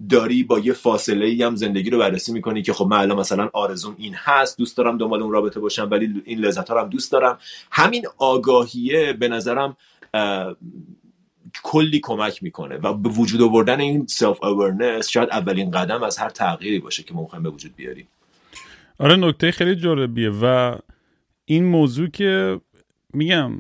[0.09, 3.51] داری با یه فاصله ای هم زندگی رو بررسی می‌کنی که خب من الان مثلا
[3.53, 7.13] آرزوم این هست دوست دارم دنبال اون رابطه باشم ولی این لذت ها هم دوست
[7.13, 7.39] دارم.
[7.71, 9.77] همین آگاهیه به نظرم
[11.63, 16.29] کلی کمک می‌کنه و به وجود آوردن این self awareness شاید اولین قدم از هر
[16.29, 18.09] تغییری باشه که ما به وجود بیاریم
[18.99, 20.75] آره نکته خیلی جالبیه و
[21.51, 22.61] این موضوع که
[23.15, 23.53] میگم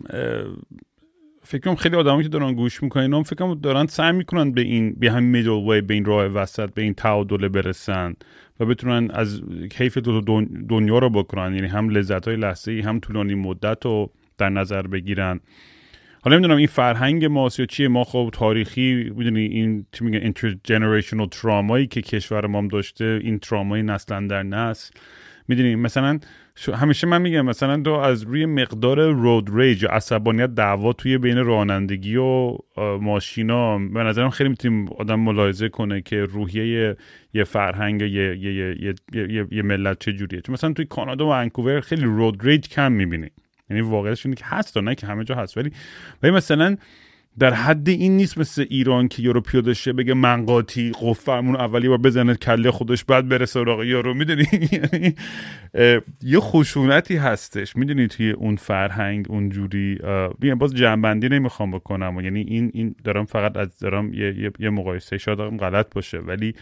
[1.42, 4.61] فکر کنم خیلی آدمایی که دارن گوش می‌کنن هم فکر کنم دارن سعی می‌کنن به
[4.61, 8.14] این به همین میدل وی به این راه وسط به این تعادل برسن
[8.61, 10.20] و بتونن از کیف دو
[10.68, 14.83] دنیا رو بکنن یعنی هم لذت های لحظه ای هم طولانی مدت رو در نظر
[14.83, 15.40] بگیرن.
[16.22, 17.88] حالا نمی‌دونم این فرهنگ ماست یا چیه.
[17.88, 23.83] ما خب تاریخی می‌دونی این چی میگه اینترجنریشنال ترامایی که کشور ما داشته این ترامای
[23.83, 24.94] نسل در نسل.
[25.51, 26.19] می‌دونی مثلا
[26.75, 32.17] همیشه من میگم مثلا تو از روی مقدار رود ریج عصبانیت دعوا توی بین رانندگی
[32.17, 32.59] و
[33.01, 36.97] ماشینا به نظرم خیلی می‌تونیم آدم ملاحظه کنه که روحیه
[37.35, 40.41] یه فرهنگ یه, یه, یه, یه, یه ملت چه جوریه.
[40.41, 43.31] چون مثلا توی کانادا و انکوور خیلی رود ریج کم می‌بینی.
[43.71, 45.57] یعنی واقعش اینه که هست نه که همه جا هست.
[45.57, 45.71] ولی
[46.23, 46.77] ولی مثلا
[47.38, 51.97] در حد این نیست مثل ایران که یارو پیاده بگه من قاطی قفرمون اولی با
[51.97, 55.14] بزنه کله خودش بعد بره سراغ یارو می‌دونی؟ یعنی
[56.23, 57.77] یه خشونتی هستش.
[57.77, 59.99] می‌دونی توی اون فرهنگ اونجوری
[60.38, 62.16] بیان باز جنبندی نمی‌خوام بکنم.
[62.16, 66.19] و یعنی این این دارم فقط از دارم یه, یه،, یه مقایسه شاید غلط باشه.
[66.19, 66.55] ولی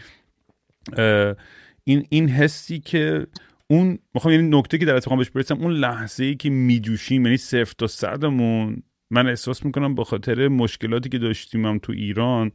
[1.83, 3.27] این این حسی که
[3.67, 7.37] اون می‌خوام یعنی نکته که در اتفاق بهش برسم اون لحظه ای که میجوشیم یعنی
[7.37, 12.51] صفر تا صدمون من احساس می‌کنم به خاطر مشکلاتی که داشتیم هم تو ایران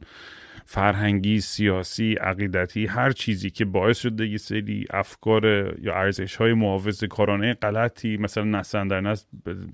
[0.65, 5.45] فرهنگی سیاسی عقیدتی هر چیزی که باعث شده یه سری افکار
[5.81, 9.25] یا ارزش های محافظ کارانه غلطی مثلا نسل در نسل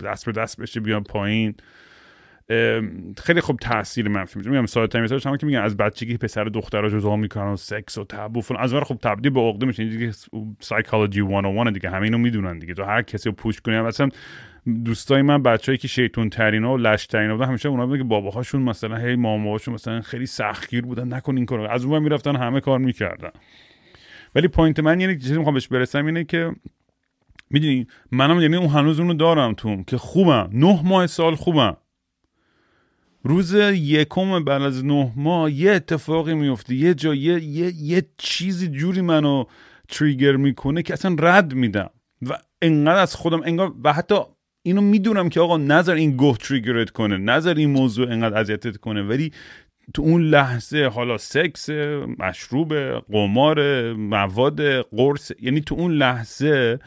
[0.04, 1.54] دست به دست بشه بیان پایین.
[3.18, 7.16] خیلی خوب تاثیر منفی میشه میگم ساده مثالش که میگن از بچگی پسر دخترها جدا
[7.16, 8.62] می‌کنن و سکس و تبو فلان.
[8.62, 9.84] از خب تبدیل به عقده میشه.
[9.84, 10.12] دیگه
[10.60, 11.90] سایکولوژی 101 دیگه.
[11.90, 12.74] همه اینو می‌دونن دیگه.
[12.74, 13.80] تو هر کسی رو پوش کنی.
[13.80, 14.08] مثلا
[14.84, 18.96] دوستای من بچه‌ای که شیطون ترین و لش ترین بودن همیشه اونا که باباهاشون مثلا
[18.96, 21.70] هی ماماهاشون مثلا خیلی سختگیر بودن نکن این کارو.
[21.70, 23.30] از اون می‌رفتن همه کار می‌کردن.
[24.34, 26.52] ولی point من یعنی چیزی می‌خوام بهش برسم اینه که
[27.50, 30.50] می‌دونی منم یعنی اون هنوز اونو دارم تو که خوبم.
[30.52, 31.76] نه ماه سال خوبم.
[33.24, 38.68] روز یکم بعد از نه ماه یه اتفاقی میفته یه جا یه, یه, یه چیزی
[38.68, 39.44] جوری منو
[39.88, 41.90] trigger می‌کنه که اصلا رد میدم.
[42.22, 44.14] و انقدر از خودم انگار و حتی
[44.62, 48.76] اینو می‌دونم که آقا نذار این گوه trigger ت کنه نذار این موضوع انقدر اذیتت
[48.76, 49.32] کنه ولی
[49.94, 51.70] تو اون لحظه حالا سکس
[52.18, 56.78] مشروب قمار مواد قرص یعنی تو اون لحظه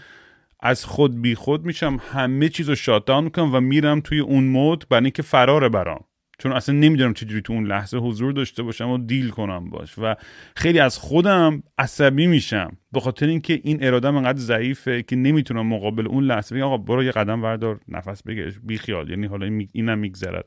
[0.59, 4.85] از خود بی خود میشم همه چیز رو شاتدان می‌کنم و میرم توی اون مود
[4.89, 6.03] برای اینکه فرار برام.
[6.39, 9.93] چون اصلا نمی‌دونم چجوری تو اون لحظه حضور داشته باشم و دیل کنم باش.
[9.97, 10.15] و
[10.55, 12.77] خیلی از خودم عصبی میشم.
[12.91, 17.03] به خاطر اینکه این ارادم انقدر ضعیفه که نمی‌تونم مقابل اون لحظه بگم آقا برو
[17.03, 19.09] یه قدم بردار نفس بگش بی خیال.
[19.09, 20.45] یعنی حالا اینم میگذرد.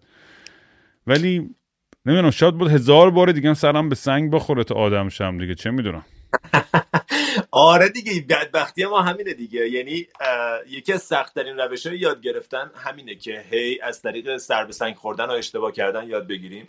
[1.06, 1.50] ولی
[2.06, 5.54] نمی‌دونم شاید بود هزار بار دیگه سرم به سنگ بخوره تا آدم شم دیگه.
[5.54, 6.04] چه می‌دونم.
[7.50, 9.68] آره دیگه بدبختی ما همینه دیگه.
[9.68, 10.06] یعنی
[10.68, 14.94] یکی از سختترین روش های یاد گرفتن همینه که هی از طریق سر به سنگ
[14.94, 16.68] خوردن و اشتباه کردن یاد بگیریم.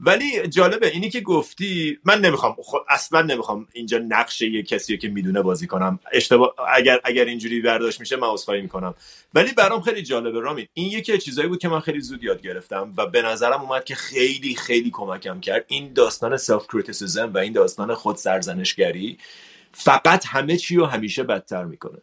[0.00, 2.56] ولی جالبه اینی که گفتی من نمی‌خوام
[2.88, 5.98] اصلا نمی‌خوام اینجا نقش یه کسی که می‌دونه بازی کنم.
[6.12, 8.94] اشتباه اگر اگر اینجوری برداشت میشه من عذرخواهی می‌کنم.
[9.34, 12.92] ولی برام خیلی جالبه رامین این یکی چیزایی بود که من خیلی زود یاد گرفتم
[12.96, 15.64] و به نظرم اومد که خیلی خیلی کمکم کرد.
[15.68, 19.18] این داستان self criticism و این داستان خود سرزنشگری
[19.72, 21.98] فقط همه چی رو همیشه بدتر می‌کنه.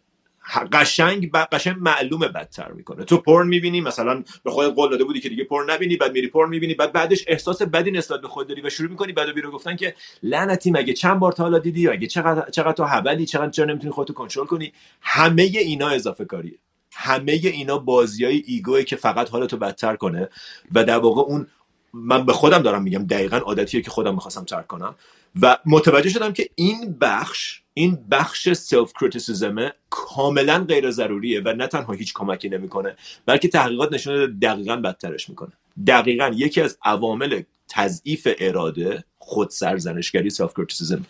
[0.71, 3.03] قشنگ قشنگ معلومه بدتر می‌کنه.
[3.03, 6.27] تو پرن می‌بینی مثلا به خودت قول داده بودی که دیگه پرن نبینی بعد میری
[6.27, 9.52] پرن می‌بینی بعد بعدش احساس بدی نسبت به خود داری و شروع می‌کنی بعد بیراه
[9.51, 13.49] گفتن که لعنتی مگه چند بار تا حالا دیدی؟ مگه چقدر چقدر تو حبلی چقدر
[13.49, 16.58] چرا نمی‌تونی خودتو کنترل کنی؟ همه اینا اضافه کاریه.
[16.93, 20.29] همه اینا بازی های ایگوه که فقط حالتو بدتر کنه
[20.75, 21.47] و در واقع اون
[21.93, 24.95] من به خودم دارم میگم دقیقا عادتیه که خودم می‌خواستم ترک کنم.
[25.41, 31.67] و متوجه شدم که این بخش این بخش self criticism کاملا غیر ضروریه و نه
[31.67, 35.52] تنها هیچ کمکی نمی‌کنه بلکه تحقیقات نشون داده دقیقا بدترش می‌کنه.
[35.88, 41.06] دقیقا یکی از عوامل تضعیف اراده خود سرزنشگری self criticism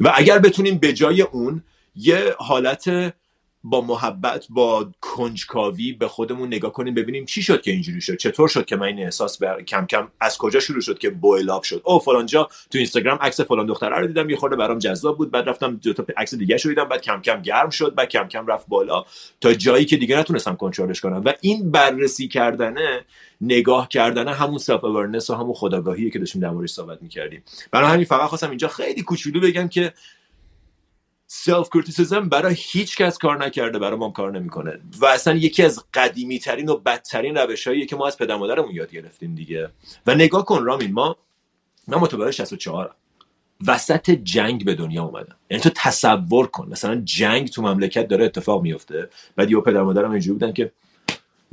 [0.00, 1.62] و اگر بتونیم به جای اون
[1.96, 3.14] یه حالت
[3.64, 8.16] با محبت با کنجکاوی به خودمون نگاه کنیم ببینیم چی شد که اینجوری شد.
[8.16, 9.62] چطور شد که من این احساس بر...
[9.62, 13.40] کم کم از کجا شروع شد که boil شد؟ او فلان جا تو اینستاگرام عکس
[13.40, 15.30] فلان دختره رو دیدم یه خورده برام جذاب بود.
[15.30, 18.28] بعد رفتم دو تا عکس دیگه شو دیدم بعد کم کم گرم شد بعد کم
[18.28, 19.04] کم رفت بالا
[19.40, 21.22] تا جایی که دیگه نتونستم کنترلش کنم.
[21.24, 23.04] و این بررسی کردنه
[23.40, 27.42] نگاه کردنه همون self awareness و همون خودآگاهیه که داشتیم در موردش صحبت می‌کردیم.
[27.70, 29.92] برای همین فقط خواستم اینجا خیلی کوچولو بگم که
[31.26, 34.80] self criticism برای هیچ کس کار نکرده برای ما کار نمی‌کنه.
[34.98, 38.70] و اصلا یکی از قدیمی ترین و بدترین روش هاییه که ما از پدر مادرمون
[38.70, 39.70] یاد گرفتیم دیگه.
[40.06, 41.16] و نگاه کن رامین ما
[41.88, 42.94] من متولد 64
[43.66, 45.36] وسط جنگ به دنیا اومدم.
[45.50, 50.10] یعنی تو تصور کن مثلا جنگ تو مملکت داره اتفاق میفته بعد یه پدر مادرم
[50.10, 50.72] اینجوری بودن که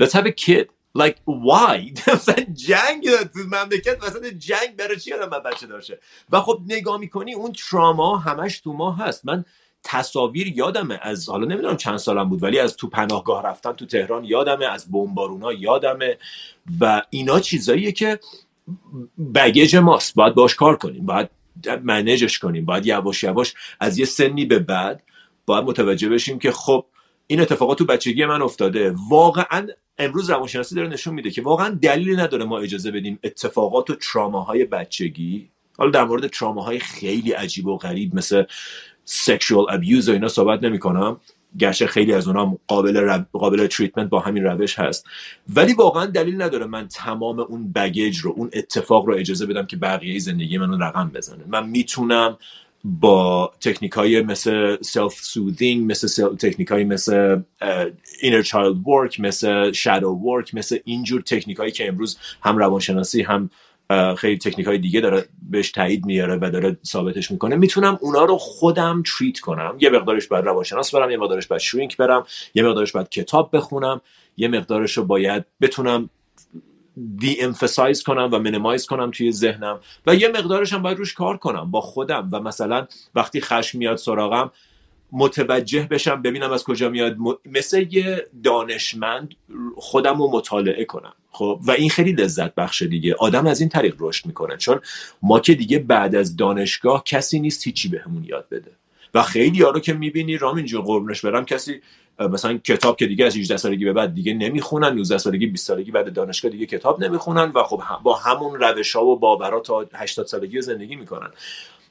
[0.01, 0.67] let's have a kid.
[0.97, 1.77] Like why?
[2.13, 7.33] مثلا جنگ تو مملکت وسط جنگ برای چی آدم بچه داشته و خب نگاه می‌کنی
[7.33, 9.25] اون تراما همش تو ما هست.
[9.25, 9.45] من
[9.83, 10.99] تصاویر یادمه.
[11.01, 14.91] از حالا نمی‌دونم چند سالم بود ولی از تو پناهگاه رفتن تو تهران یادمه از
[14.91, 16.17] بمبارونا یادمه
[16.79, 18.19] و اینا چیزاییه که
[19.35, 20.15] بگیج ماست.
[20.15, 21.29] باید باش کار کنیم باید
[21.83, 25.03] منیجش کنیم باید یواش یواش از یه سنی به بعد
[25.45, 26.85] باید متوجه بشیم که خب
[27.27, 28.95] این اتفاقات تو بچگی من افتاده.
[29.09, 29.67] واقعا
[29.97, 34.65] امروز روانشناسی داره نشون میده که واقعا دلیلی نداره ما اجازه بدیم اتفاقات و تراماهای
[34.65, 38.43] بچگی حالا در مورد تراماهای خیلی عجیب و غریب مثل
[39.05, 41.17] sexual abuse و اینا صحبت نمی کنم
[41.59, 45.05] گرچه خیلی از اونها قابل قابل treatment با همین روش هست.
[45.55, 49.77] ولی واقعا دلیل نداره من تمام اون baggage رو اون اتفاق رو اجازه بدم که
[49.77, 51.43] بقیه زندگی منو رقم بزنه.
[51.47, 52.37] من می‌تونم
[52.83, 57.41] با تکنیک های مثل self soothing مثل تکنیک های مثل
[58.21, 63.49] inner child work مثل shadow work مثل اینجور تکنیک هایی که امروز هم روانشناسی هم
[64.17, 67.55] خیلی تکنیک های دیگه داره بهش تایید میاره و داره ثابتش می‌کنه.
[67.55, 69.75] می‌تونم اونا رو خودم تریت کنم.
[69.79, 72.25] یه مقدارش باید روانشناس برم یه مقدارش باید شرینک برم
[72.55, 74.01] یه مقدارش باید کتاب بخونم
[74.37, 76.09] یه مقدارش رو باید بتونم
[77.19, 81.37] دی امفسایز کنم و مینیمایز کنم توی ذهنم و یه مقدارش هم باید روش کار
[81.37, 82.29] کنم با خودم.
[82.31, 84.51] و مثلا وقتی خشم میاد سراغم
[85.13, 87.17] متوجه بشم ببینم از کجا میاد.
[87.45, 89.33] مثل یه دانشمند
[89.75, 91.13] خودم رو مطالعه کنم.
[91.31, 93.15] خب؟ و این خیلی لذت بخش دیگه.
[93.19, 94.57] آدم از این طریق رشد می‌کنه.
[94.57, 94.79] چون
[95.21, 98.71] ما که دیگه بعد از دانشگاه کسی نیست هیچی بهمون به یاد بده.
[99.13, 101.81] و خیلی یارو که می‌بینی رامین جون قربونش برم کسی
[102.19, 105.91] مثلا کتاب که دیگه از 18 سالگی به بعد دیگه نمی‌خونن 19 سالگی 20 سالگی
[105.91, 110.25] بعد دانشگاه دیگه کتاب نمی‌خونن و خب با همون روش ها و باورها تا 80
[110.25, 111.29] سالگی زندگی می‌کنن.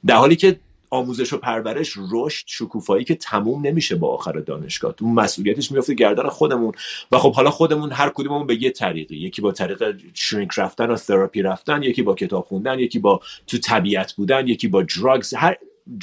[0.07, 0.57] در حالی که
[0.93, 4.95] آموزش و پرورش رشد شکوفایی که تموم نمیشه با آخر دانشگاه.
[5.01, 6.73] اون مسئولیتش میفته گردن خودمون.
[7.13, 9.17] و خب حالا خودمون هر کدوممون به یه طریقی.
[9.17, 13.59] یکی با طریق shrink رفتن و تراپی رفتن یکی با کتاب خوندن یکی با تو
[13.59, 15.57] طبیعت بودن یکی با drugs هر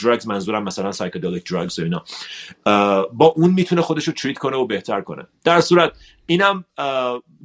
[0.03, 2.03] drugs منظورم مثلا psychedelic drugs و اینا.
[3.13, 5.27] با اون می‌تونه خودش رو treat کنه و بهتر کنه.
[5.43, 5.91] در صورت
[6.25, 6.65] اینم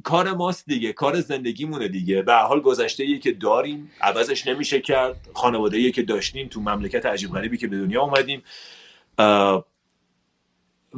[0.03, 2.21] کار ماست دیگه کار زندگیمونه دیگه.
[2.21, 5.29] به حال گذشته ای که داریم عوضش نمیشه کرد.
[5.33, 8.43] خانواده ای که داشتیم تو مملکت عجیب غریبی که به دنیا اومدیم.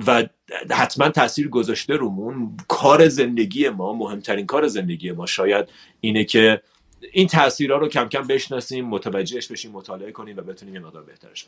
[0.08, 0.24] و
[0.72, 2.58] حتما تاثیر گذاشته رومون.
[2.68, 5.70] کار زندگی ما مهمترین کار زندگی ما شاید
[6.02, 6.62] اینه که
[7.12, 11.48] این تاثیرها رو کم کم بشناسیم متوجهش بشیم مطالعه کنیم و بتونیم یه مقدار بهترش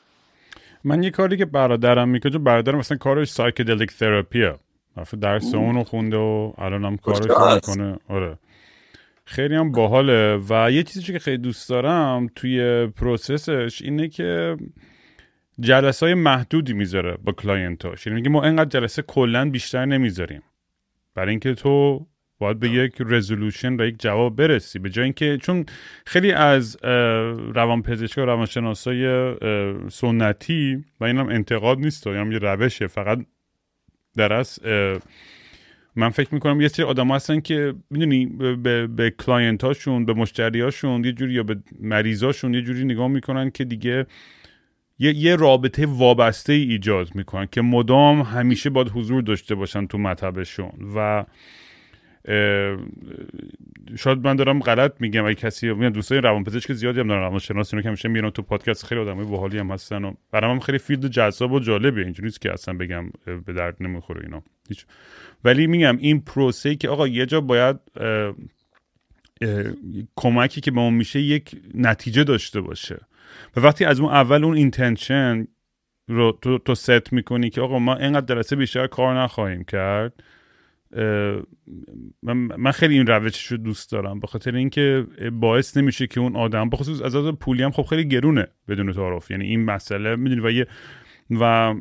[0.83, 4.55] من یه کاری که برادرم می‌کنه چون برادرم مثلا کارش psychedelic therapy ه
[5.21, 7.97] درس اونو خونده و الان هم کارش می‌کنه.
[8.07, 8.37] آره.
[9.25, 10.39] خیلی هم باحاله.
[10.49, 14.57] و یه چیزی که خیلی دوست دارم توی process ش اینه که
[15.59, 20.43] جلسه های محدودی می‌ذاره با client اش یعنی میگه ما انقدر جلسه کلا بیشتر نمی‌ذاریم.
[21.15, 22.05] برای اینکه تو
[22.39, 24.79] باید به یک resolution و یک جواب برسی.
[24.79, 25.65] به جای اینکه چون
[26.05, 26.77] خیلی از
[27.53, 29.33] روانپزشکا و روانشناسای
[29.89, 32.87] سنتی و اینم انتقاد نیست یعنی یه روشه.
[32.87, 33.19] فقط
[34.17, 34.59] در از
[35.95, 40.61] من فکر می‌کنم یه سری آدم هستن که می‌دونی به, به client هاشون به مشتری
[40.61, 44.05] هاشون یه جوری یا به مریضاشون یه جوری نگاه می‌کنن که دیگه
[44.99, 49.97] یه, یه رابطه وابسته ای ایجاد می‌کنن که مدام همیشه باید حضور داشته باشن تو
[49.97, 50.71] مطبشون.
[50.95, 51.25] و
[53.97, 57.83] شاید من دارم غلط میگم اگه کسی میگم دوستای روانپزشک زیادی هم دارن روانشناس اینو
[57.83, 61.07] که همیشه میرن تو پادکست خیلی آدمای باحالی هم هستن و برام هم خیلی فیلد
[61.07, 62.01] جذاب و جالبه.
[62.01, 63.11] اینجوری که اصلا بگم
[63.45, 64.43] به درد نمی‌خوره اینا.
[64.69, 64.85] هیچ
[65.43, 67.77] ولی میگم این پروسه که آقا یه جا باید
[70.15, 72.99] کمکی که به اون میشه یک نتیجه داشته باشه.
[73.55, 75.47] و وقتی از اون اول اون intention
[76.07, 80.13] رو تو, تو ست می‌کنی که آقا ما اینقدر جلسه بیشتر کار نخواهیم کرد
[82.57, 86.69] من خیلی این روشش رو دوست دارم به خاطر اینکه باعث نمیشه که اون آدم
[86.69, 89.31] بخصوص از از پولی هم خب خیلی گرونه بدون تعارف.
[89.31, 90.67] یعنی این مسئله می‌دونی و یه
[91.39, 91.73] و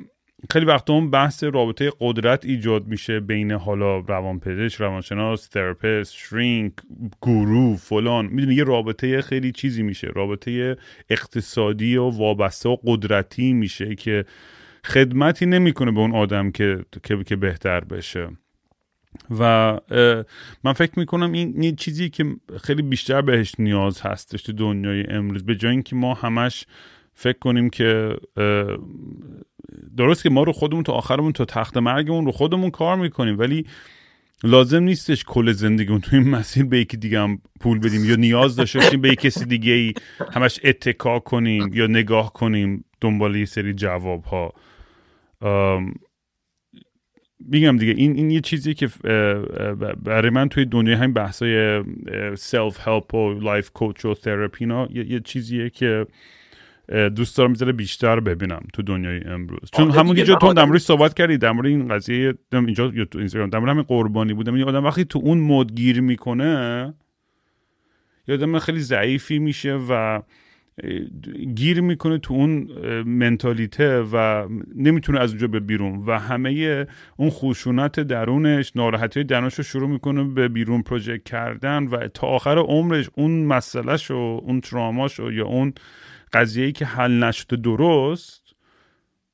[0.51, 6.73] خیلی وقتا اون بحث رابطه قدرت ایجاد میشه بین حالا روانپزشک روانشناس therapist shrink
[7.21, 8.27] گورو فلان.
[8.27, 10.77] می‌دونی یه رابطه خیلی چیزی میشه رابطه
[11.11, 14.25] اقتصادی و وابسته و قدرتی میشه که
[14.85, 16.85] خدمتی نمی‌کنه به اون آدم که
[17.27, 18.29] که بهتر بشه.
[19.39, 19.79] و
[20.65, 22.25] من فکر می‌کنم این یه چیزی که
[22.63, 26.67] خیلی بیشتر بهش نیاز هستش تو دنیای امروز به جای اینکه ما همش
[27.15, 28.17] فکر کنیم که
[29.97, 33.67] درست که ما رو خودمون تا آخرمون تا تخت مرگمون رو خودمون کار می‌کنیم ولی
[34.45, 38.57] لازم نیستش کل زندگیمون تو این مسیر به یکی دیگه هم پول بدیم یا نیاز
[38.57, 39.95] داشته باشیم به کسی دیگه ای
[40.33, 44.55] همش اتکا کنیم یا نگاه کنیم دنبال یه سری جواب ها
[47.41, 48.89] میگم دیگه این این یه چیزی که
[50.05, 51.85] برای من توی دنیای همین بحثای
[52.35, 56.07] self help و life coach و تراپی یه چیزیه که
[57.17, 59.71] دوست دارم می‌ذاره بیشتر ببینم تو دنیای امروز.
[59.73, 63.51] چون همون جا تو در مورد صحبت کردی در مورد این قضیه اینجا تو اینستاگرام
[63.51, 66.95] در مورد همین قربانی بودم این آدم وقتی تو اون mode گیر می‌کنه
[68.29, 70.23] یادم خیلی ضعیفی میشه و
[71.55, 72.73] گیر می‌کنه تو اون
[73.03, 79.65] منتالیته و نمی‌تونه از اونجا به بیرون و همه اون خشونت درونش ناراحتی درونش رو
[79.65, 85.19] شروع می‌کنه به بیرون پروژکت کردن و تا آخر عمرش اون مسئلهش و اون تراماش
[85.19, 85.73] یا اون
[86.33, 88.43] قضیه که حل نشده درست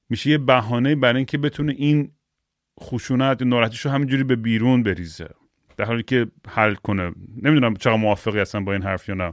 [0.08, 2.10] میشه یه بهانه برای اینکه بتونه این
[2.80, 5.28] خشونت ناراحتیش رو همینجوری به بیرون بریزه.
[5.76, 7.12] در حالی که حل کنه.
[7.42, 9.32] نمی‌دونم چقدر موافقی هستن با این حرف یا نه.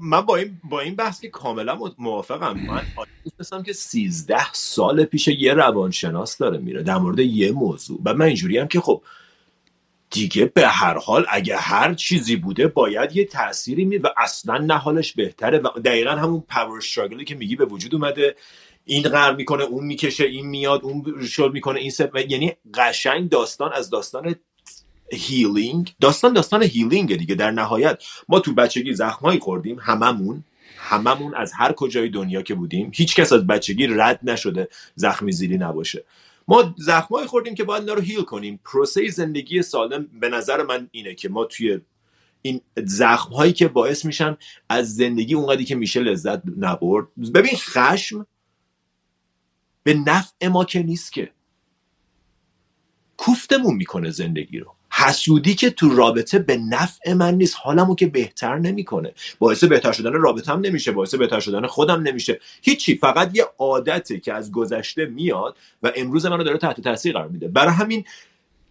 [0.00, 2.60] من با این با این بحث که کاملا موافقم.
[2.60, 2.82] من
[3.40, 6.82] مثلا که 13 سال پیش یه روانشناس داره میره.
[6.82, 8.00] در مورد یه موضوع.
[8.04, 9.02] و من اینجوری هم که خب
[10.10, 14.74] دیگه به هر حال اگه هر چیزی بوده باید یه تأثیری می و اصلا نه
[14.74, 15.58] حالش بهتره.
[15.58, 18.36] و دقیقا همون پاور استراگلی که میگی به وجود اومده.
[18.84, 23.72] این غر می‌کنه اون می‌کشه این میاد اون شل می‌کنه این سب یعنی قشنگ داستان
[23.72, 24.34] از داستان
[25.12, 27.34] healing داستان داستان healing دیگه.
[27.34, 29.78] در نهایت ما تو بچگی زخمایی خوردیم.
[29.80, 30.44] هممون.
[30.76, 32.90] هممون از هر کجای دنیا که بودیم.
[32.94, 36.04] هیچ کس از بچگی رد نشده زخمی زیری نباشه.
[36.48, 38.60] ما زخمایی خوردیم که باید رو heal کنیم.
[38.64, 41.80] پروسه زندگی سالم به نظر من اینه که ما توی
[42.42, 44.36] این زخم هایی که باعث میشن
[44.68, 47.06] از زندگی اونقدری که میشه لذت نبرد.
[47.34, 48.26] ببین خشم
[49.82, 51.32] به نفع ما که نیست که.
[53.16, 54.74] کوفتمون می‌کنه زندگی رو.
[54.94, 59.12] حسودی که تو رابطه به نفع من نیست حالمو که بهتر نمی‌کنه.
[59.38, 62.40] باعث بهتر شدن رابطه هم نمیشه باعث بهتر شدن خودم نمیشه.
[62.62, 67.28] هیچی فقط یه عادته که از گذشته میاد و امروز منو داره تحت تاثیر قرار
[67.28, 67.48] میده.
[67.48, 68.04] برای همین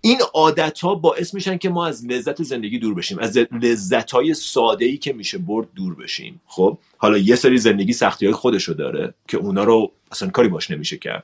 [0.01, 4.33] این عادت ها باعث میشن که ما از لذت زندگی دور بشیم از لذت های
[4.33, 6.41] ساده ای که میشه برد دور بشیم.
[6.47, 10.71] خب حالا یه سری زندگی سختی های خودشو داره که اونا رو اصلا کاری باش
[10.71, 11.23] نمیشه کرد.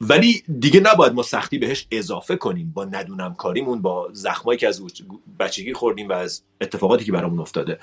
[0.00, 2.72] ولی دیگه نباید ما سختی بهش اضافه کنیم.
[2.74, 4.82] با ندونم کاریمون با زخمایی که از
[5.38, 7.78] بچگی خوردیم و از اتفاقاتی که برامون افتاده.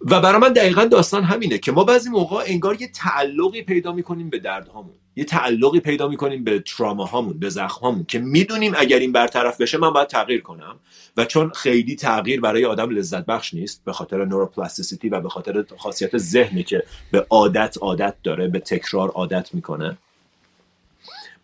[0.00, 4.30] و برای من دقیقا داستان همینه که ما بعضی موقع انگار یه تعلقی پیدا می‌کنیم
[4.30, 4.94] به دردهامون.
[5.16, 9.90] یه تعلقی پیدا می‌کنیم به تراماهامون به زخمهامون که می‌دونیم اگر این برطرف بشه من
[9.90, 10.76] باید تغییر کنم.
[11.16, 15.64] و چون خیلی تغییر برای آدم لذت بخش نیست به خاطر نوروپلاستیسیتی و به خاطر
[15.78, 19.98] خاصیت ذهنی که به عادت عادت داره به تکرار عادت می‌کنه.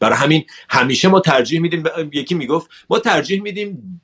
[0.01, 4.01] برای همین همیشه ما ترجیح میدیم یکی می‌گفت ما ترجیح میدیم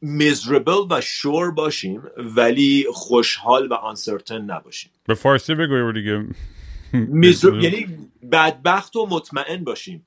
[0.00, 4.90] میزربل و شور باشیم ولی خوشحال و آنسرتن نباشیم.
[5.06, 6.26] به فارسی بگوی دیگه.
[7.62, 7.86] یعنی
[8.32, 10.06] بدبخت و مطمئن باشیم.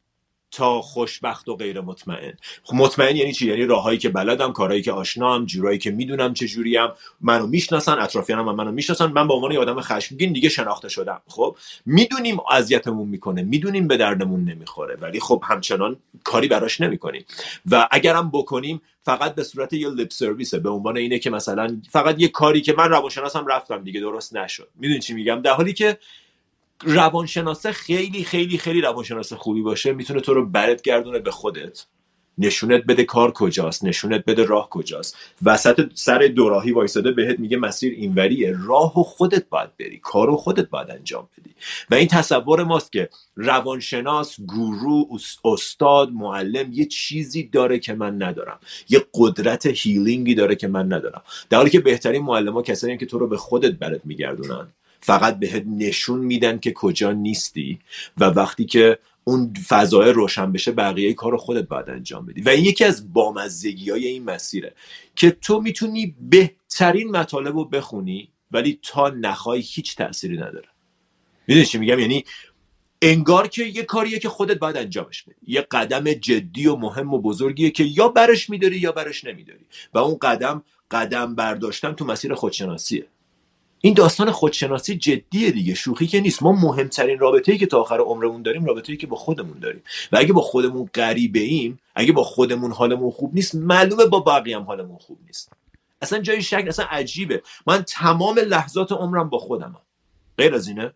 [0.55, 2.33] تا خوشبخت و غیر مطمئن.
[2.63, 6.87] خب مطمئن یعنی چی؟ یعنی راههایی که بلدم کارهایی که آشنام جورایی که می‌دونم جوریم.
[7.21, 9.11] منو می‌شناسن اطرافیانم منو می‌شناسن.
[9.11, 11.21] من به عنوان یه آدم خشمگین دیگه شناخته شدم.
[11.27, 14.95] خب می‌دونیم اذیتمون می‌کنه می‌دونیم به دردمون نمی‌خوره.
[15.01, 17.25] ولی خب همچنان کاری براش نمی‌کنیم.
[17.71, 22.15] و اگرم بکنیم فقط به صورت یه لیپ سرویسه به عنوان اینه که مثلا فقط
[22.19, 24.67] یه کاری که من روانشناسم رفتم دیگه درست نشد.
[24.75, 25.97] می‌دونی چی میگم؟ در حالی که
[26.83, 29.93] روانشناسه خیلی خیلی خیلی روانشناس خوبی باشه.
[29.93, 31.85] می‌تونه تو رو برت گردونه به خودت.
[32.37, 35.17] نشونت بده کار کجاست نشونت بده راه کجاست.
[35.43, 38.55] وسط سر دوراهی وایساده بهت میگه مسیر اینوریه.
[38.67, 41.55] راه و خودت باید بری کار و خودت باید انجام بدی.
[41.89, 45.07] و این تصور ماست که روانشناس گورو
[45.45, 48.59] استاد معلم یه چیزی داره که من ندارم.
[48.89, 51.21] یه قدرت هیلینگی داره که من ندارم.
[51.49, 54.67] در حالی که بهترین معلم ها کسایی که تو رو به خودت برات میگردونن.
[55.05, 57.79] فقط بهت نشون میدن که کجا نیستی
[58.17, 62.41] و وقتی که اون فضای روشن بشه بقیه کار رو خودت باید انجام بدی.
[62.41, 64.73] و این یکی از بامزگی های این مسیره
[65.15, 70.67] که تو می‌تونی بهترین مطالب رو بخونی ولی تا نخوای هیچ تأثیری نداره.
[71.47, 72.25] می‌دونی چی میگم؟ یعنی
[73.01, 75.35] انگار که یه کاریه که خودت باید انجامش بدی.
[75.47, 79.65] یه قدم جدی و مهم و بزرگیه که یا برش میداری یا برش نمیداری.
[79.93, 83.07] و اون قدم قدم برداشتن تو مسیر خودشناسیه.
[83.85, 85.73] این داستان خودشناسی جدیه دیگه.
[85.73, 86.43] شوخی که نیست.
[86.43, 89.83] ما مهمترین رابطه ای که تا آخر عمرمون داریم رابطه ای که با خودمون داریم.
[90.11, 94.57] و اگه با خودمون غریبه ایم اگه با خودمون حالمون خوب نیست معلومه با بقیه
[94.57, 95.51] هم حالمون خوب نیست.
[96.01, 97.43] اصلا جای شک اصلا عجیبه.
[97.67, 99.81] من تمام لحظات عمرم با خودمم.
[100.37, 100.93] غیر از اینه.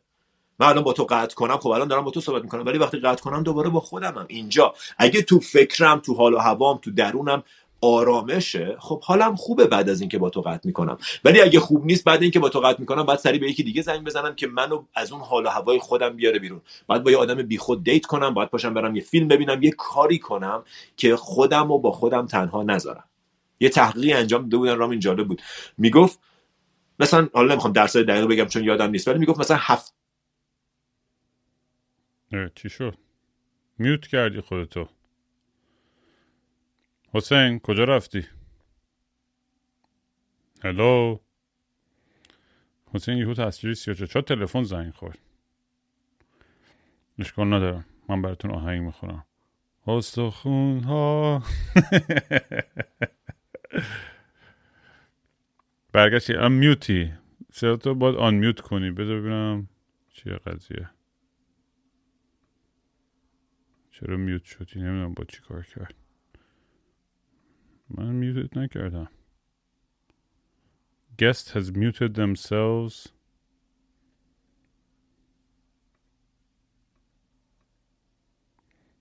[0.60, 1.58] من الان با تو قطع کنم.
[1.58, 2.66] خب الان دارم با تو صحبت می‌کنم.
[2.66, 4.26] ولی وقتی قطع کنم دوباره با خودمم.
[4.28, 4.74] اینجا.
[4.98, 7.44] اگه تو فکرم تو حال و هوام تو درونم
[7.82, 10.98] آرامشه خب حالم خوبه بعد از اینکه با تو قطع می‌کنم.
[11.24, 13.82] ولی اگه خوب نیست بعد اینکه با تو قطع می‌کنم بعد سری به یکی دیگه
[13.82, 16.62] زنگ بزنم که منو از اون حال و هوای خودم بیاره بیرون.
[16.88, 20.20] بعد با یه آدم بیخود دیت کنم باید پاشم برم یه فیلم ببینم یه کاری
[20.20, 20.64] کنم
[20.98, 23.04] که خودم و با خودم تنها نذارم.
[23.60, 25.42] یه تحقیقی انجام داده بودن رام این جالب بود.
[25.78, 26.20] می‌گفت
[27.00, 29.94] مثلا حالا نمی‌خوام درس دقیق بگم چون یادم نیست ولی می‌گفت مثلا هفت
[32.56, 32.96] چی شد؟
[33.78, 34.88] میوت کردی خودتو.
[37.14, 38.28] حسین کجا رفتی؟
[40.64, 41.20] هلو
[42.94, 45.20] حسین یهو تصویری سیاه چه تلفن زنگ خورد؟
[47.20, 47.86] اشکال ندارم.
[48.10, 49.26] من براتون آهنگ می‌خورم
[49.88, 51.40] استخون ها
[55.94, 56.36] برگشتی.
[56.36, 57.14] ام میوتی
[57.60, 58.92] تو باید آن میوت کنی.
[58.92, 59.70] بذار ببینم
[60.10, 60.90] چیه قضیه.
[63.92, 65.96] چرا میوت شدی؟ نمی‌دونم با چی کار کرد.
[67.90, 69.10] من میوتت نکردم.
[71.22, 73.08] Guest has muted themselves.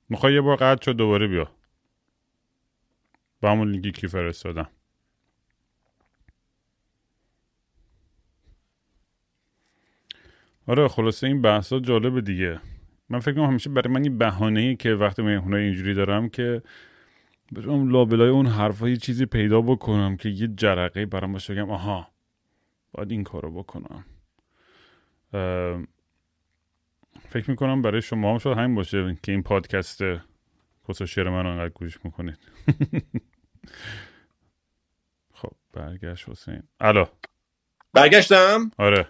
[0.08, 1.50] می‌خوای یه بار قطع شد دوباره بیا.
[3.40, 4.70] با همون لینکی که فرستادم.
[10.66, 12.60] آره خلاصه این بحثا جالب دیگه.
[13.08, 16.62] من فکر کنم همیشه برای من این بهانه که وقتی مهمونای اینجوری دارم که
[17.52, 22.08] برم لابلای اون حرفا یه چیزی پیدا بکنم که یه جرقه برام باشه بگم آها
[22.92, 24.04] باید این کارو بکنم.
[27.28, 30.00] فکر می‌کنم برای شما هم شاید همین باشه که این پادکست
[30.88, 32.38] کسا شیر من انقدر گوش می‌کنید.
[35.34, 36.62] خب برگشت حسین.
[36.80, 37.04] الو.
[37.92, 39.08] برگشتم؟ آره.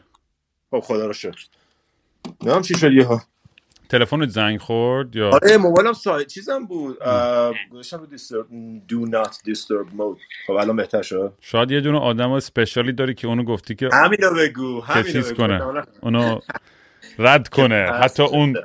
[0.70, 1.46] خب خدا رو شکر.
[2.42, 3.22] نام چی شد یه ها
[3.88, 6.98] تلفن زنگ خورد یا؟ آره موبایلم سایت چیزم بود
[7.72, 8.10] گذاشتم بود
[8.88, 11.32] دو نات دیسترب مود خب الان بهتر شد.
[11.40, 15.84] شاید یه دونه آدم اسپشیالی داری که اونو گفتی که همینو بگو همینو چیز کنه.
[16.02, 16.40] اونو
[17.18, 17.90] رد کنه.
[18.02, 18.56] حتی اون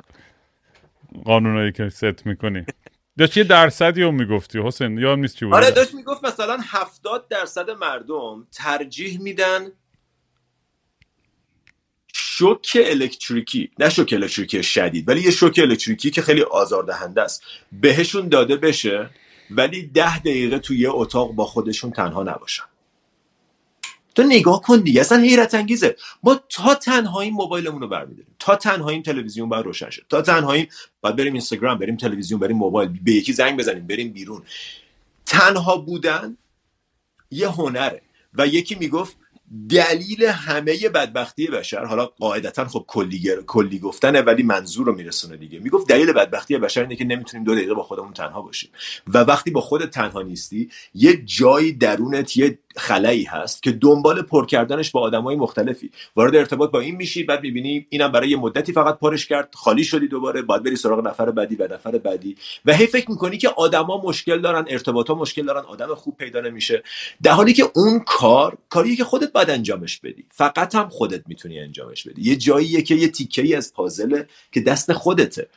[1.24, 2.64] قانونایی که ست می‌کنی.
[3.18, 5.54] داشت یه درصدی رو می‌گفتی حسین یا نیست چی بود.
[5.54, 9.60] آره داشت می‌گفت مثلا هفتاد درصد مردم ترجیح میدن
[12.38, 17.42] شوک الکتریکی نه شوک الکتریکی شدید ولی یه شوک الکتریکی که خیلی آزاردهنده است.
[17.72, 19.10] بهشون داده بشه
[19.50, 22.64] ولی ده دقیقه توی یه اتاق با خودشون تنها نباشن.
[24.14, 25.96] تو نگاه کن دیگه اصلا حیرت انگیزه.
[26.22, 28.34] ما تا تنهایی موبایلمون رو برمیداریم.
[28.38, 30.68] تا تنهایی تلویزیون باید روشن شد تا تنهایی
[31.00, 34.42] باید بریم اینستاگرام بریم تلویزیون بریم موبایل به یکی زنگ بزنیم بریم بیرون.
[35.26, 36.36] تنها بودن
[37.30, 38.02] یه هنره
[38.34, 39.16] و یکی می‌گفت
[39.70, 41.84] دلیل همه بدبختی بشر.
[41.84, 45.58] حالا قاعدتا خب کلی کلی گفتنه ولی منظور رو میرسونه دیگه.
[45.58, 48.70] می‌گفت دلیل بدبختی بشر اینه که نمی‌تونیم دو دقیقه با خودمون تنها باشیم.
[49.08, 54.46] و وقتی با خودت تنها نیستی یه جایی درونت یه خلایی هست که دنبال پر
[54.46, 55.90] کردنش با آدمای مختلفی.
[56.16, 59.84] وارد ارتباط با این میشی بعد می‌بینی اینم برای یه مدتی فقط پرش کرد خالی
[59.84, 62.36] شدی دوباره باید بری سراغ نفر بعدی و نفر بعدی.
[62.64, 66.82] و هی فکر می‌کنی که آدما مشکل دارن ارتباطا مشکل دارن آدم خوب پیدا نمیشه.
[67.22, 70.24] در حالی که اون کار کاریه که خودت باید انجامش بدی.
[70.30, 72.22] فقط هم خودت می‌تونی انجامش بدی.
[72.22, 75.48] یه جاییه که یه تیکه ای از پازله که دست خودته.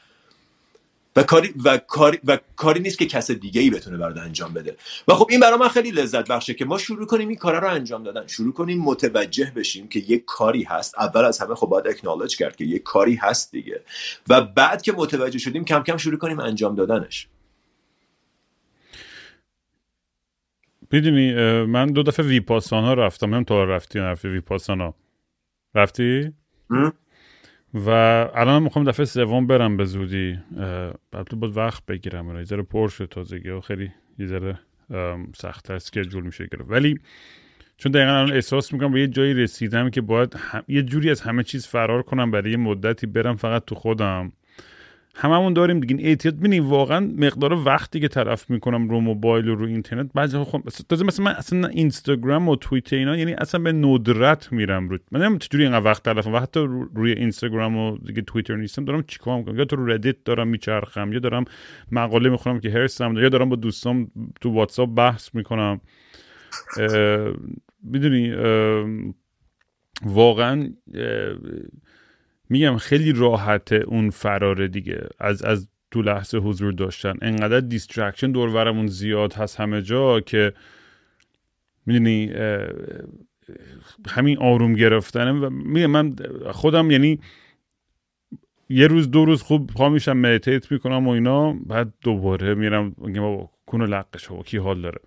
[1.16, 4.78] و کاری و کاری و کاری نیست که کس دیگه ای بتونه برات انجام بده.
[5.08, 7.70] و خب این برای من خیلی لذت بخشه که ما شروع کنیم این کارا رو
[7.70, 8.28] انجام دادن.
[8.28, 10.96] شروع کنیم متوجه بشیم که یک کاری هست.
[10.98, 13.82] اول از همه خب باید اکنالج کرد که یک کاری هست دیگه.
[14.28, 17.28] و بعد که متوجه شدیم کم کم شروع کنیم انجام دادنش.
[20.92, 21.34] می‌دونی
[21.66, 23.34] من دو دفعه ویپاسانا رفتم.
[23.34, 24.94] هم تو رفتی نرفتی ویپاسانا.
[25.76, 26.32] رفتی؟
[27.74, 27.90] و
[28.36, 30.40] الان می‌خوام دفعه سوم برم به زودی.
[31.12, 33.50] بعد باید وقت بگیرم یه ذره پر شد تازگی.
[33.50, 34.60] و خیلی یه ذره
[35.36, 36.72] سختتر اسکیجول میشه گرفت.
[36.72, 37.00] ولی
[37.78, 40.36] چون دقیقا الان احساس می‌کنم به یه جایی رسیدم که باید
[40.68, 44.32] یه جوری از همه چیز فرار کنم برای یه مدتی برم فقط تو خودم.
[45.16, 46.06] هممون داریم دیگه.
[46.06, 50.62] اعتیاد ببینید واقعا مقدار وقتی که طرف می‌کنم رو موبایل و رو اینترنت بعضی خب
[50.90, 55.20] تازه مثلا من اصلا اینستاگرام و توییتر اینا یعنی اصلا به ندرت میرم رو من
[55.20, 56.60] نمی‌دونم چجوری اینقدر وقت تلفم و حتی
[56.96, 61.14] روی اینستاگرام و دیگه توییتر نیستم دارم چیکار می‌کنم؟ یا تو رو ردیت دارم میچرخم
[61.14, 61.46] یا دارم
[61.92, 65.82] مقاله می‌خونم که هرسم یا دارم با دوستام تو واتساپ بحث می‌کنم.
[67.84, 68.34] می‌دونی
[70.06, 70.70] واقعا
[72.50, 75.08] میگم خیلی راحته اون فراره دیگه.
[75.20, 77.14] از از تو لحظه حضور داشتن.
[77.22, 80.54] انقدر distraction دورورمون زیاد هست همه جا که
[81.86, 82.34] می‌دونی
[84.10, 85.32] همین آروم گرفتنه.
[85.32, 86.16] و میگم من
[86.52, 87.20] خودم یعنی
[88.70, 93.22] یه روز دو روز خوب پا میشم meditate می‌کنم و اینا بعد دوباره میرم میگم
[93.22, 95.00] بابا کون لقش کی حال داره؟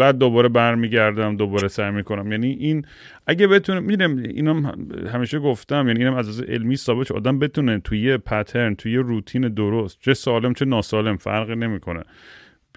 [0.00, 2.32] بعد دوباره برمیگردم دوباره سعی می‌کنم.
[2.32, 2.84] یعنی این
[3.26, 7.14] اگه بتونه می‌دونم اینم همیشه گفتم یعنی اینم از علمی ثابت شد.
[7.14, 12.02] آدم بتونه توی یه پترن توی یه روتین درست چه سالم چه ناسالم فرقی نمی‌کنه.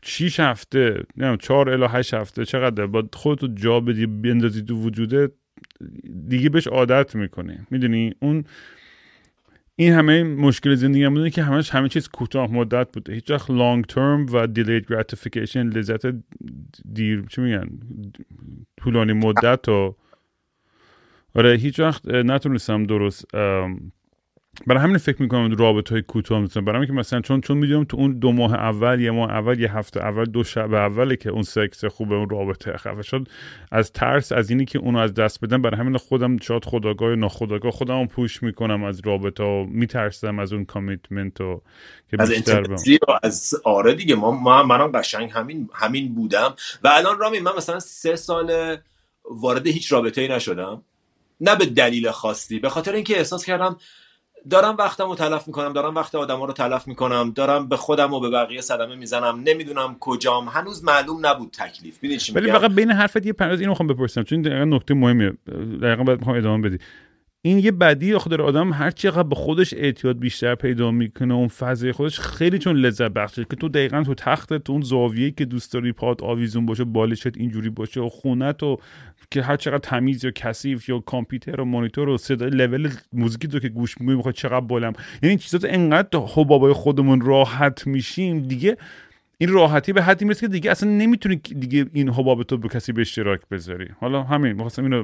[0.03, 5.30] 6 هفته نمی‌دونم 4 الی 8 هفته چقدر؟ با خودتو جا بدی بندازی تو وجوده
[6.28, 7.57] دیگه بهش عادت می‌کنی.
[7.71, 8.43] می‌دونی؟ اون
[9.76, 13.13] این همه مشکل زندگی بوده که همش همه چیز کوتاه مدت بوده.
[13.13, 16.15] هیچ وقت لانگ ترم و دیلید گراتیفیکیشن لذت
[16.93, 17.69] دیر چی میگن؟
[18.78, 19.95] طولانی مدت و
[21.36, 23.26] آره هیچ وقت نتونستم درست
[24.68, 27.97] برای همین فکر می‌کنم رابطه های کوتاه می‌تونم برای که مثلا چون چون می‌دونم تو
[27.97, 31.43] اون دو ماه اول یه ماه اول یه هفته اول دو شب اوله که اون
[31.43, 33.28] سکس خوبه اون رابطه خفه شد.
[33.72, 37.16] از ترس از اینی که اونو از دست بدم برای همین خودم شاید خداگاه یا
[37.16, 41.62] ناخداگاه خودم پوش می‌کنم از رابطه و میترسم از اون کامیتمنت و
[42.12, 42.32] که از
[43.08, 46.56] و از آره دیگه ما, ما منم قشنگ همین همین بودم.
[46.84, 48.78] و الان رامی من مثلا سه سال
[49.32, 50.82] وارد هیچ رابطه ای نشدم.
[51.41, 53.78] نه به دلیل خاصی به خاطر اینکه احساس کردم
[54.50, 58.20] دارم وقتم رو تلف می‌کنم دارم وقت آدم رو تلف می‌کنم دارم به خودم و
[58.20, 62.00] به بقیه صدمه می‌زنم نمی‌دونم کجام هنوز معلوم نبود تکلیف.
[62.36, 65.34] ولی فقط بین حرفت یه پرواز اینو می‌خوام بپرسم چون دقیقا نکته مهمیه.
[65.82, 66.78] دقیقا باید می‌خوام ادامه بدی.
[67.46, 71.91] این یه بدی داره آدم هر چقدر به خودش اعتیاد بیشتر پیدا می‌کنه اون فضای
[71.91, 75.74] خودش خیلی چون لذت بخشه که تو دقیقا تو تخت تو اون زاویه که دوست
[75.74, 78.78] داری پات آویزون باشه بالشت اینجوری باشه و خونت و
[79.32, 83.59] که هر چقدر تمیز یا کثیف یا کامپیوتر و مانیتور و صدای لول موزیکی تو
[83.59, 84.93] که گوش می‌کنی می‌خواد چقدر بالم.
[85.21, 88.78] یعنی این چیزات انقدر حبابای خودمون راحت میشیم دیگه
[89.38, 92.91] این راحتی به حدی می‌رسه که دیگه اصلا نمی‌تونی دیگه این حباب تو به کسی
[92.91, 93.89] به اشتراک بذاری.
[93.99, 95.03] حالا همین می‌خواستم اینو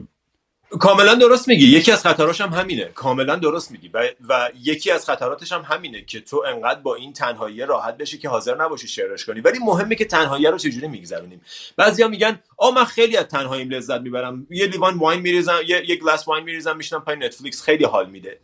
[0.69, 1.65] کاملا درست میگی.
[1.65, 2.85] یکی از خطراش هم همینه.
[2.85, 3.89] کاملا درست میگی.
[3.93, 8.17] و, و یکی از خطراتش هم همینه که تو انقدر با این تنهایی راحت بشی
[8.17, 9.41] که حاضر نباشی شعرش کنی.
[9.41, 11.41] ولی مهمه که تنهایی رو چجوری میگذرونیم.
[11.77, 14.47] بعضیا میگن آ من خیلی از تنهاییم لذت می‌برم.
[14.49, 17.61] یه لیوان واین میریزم یه, یه گلاس واین میریزم میشنم پای نتفلیکس.
[17.61, 18.39] خیلی حال میده.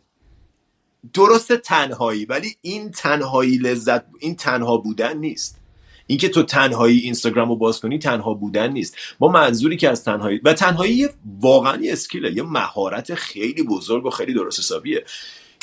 [1.14, 5.65] درست تنهایی ولی این تنهایی لذت این تنها بودن نیست.
[6.06, 8.96] اینکه تو تنهایی اینستاگرام رو باز کنی تنها بودن نیست.
[9.20, 11.08] ما منظوری که از تنهایی و تنهایی
[11.40, 15.04] واقعا یه skill ه یه مهارت خیلی بزرگ و خیلی درست حسابیه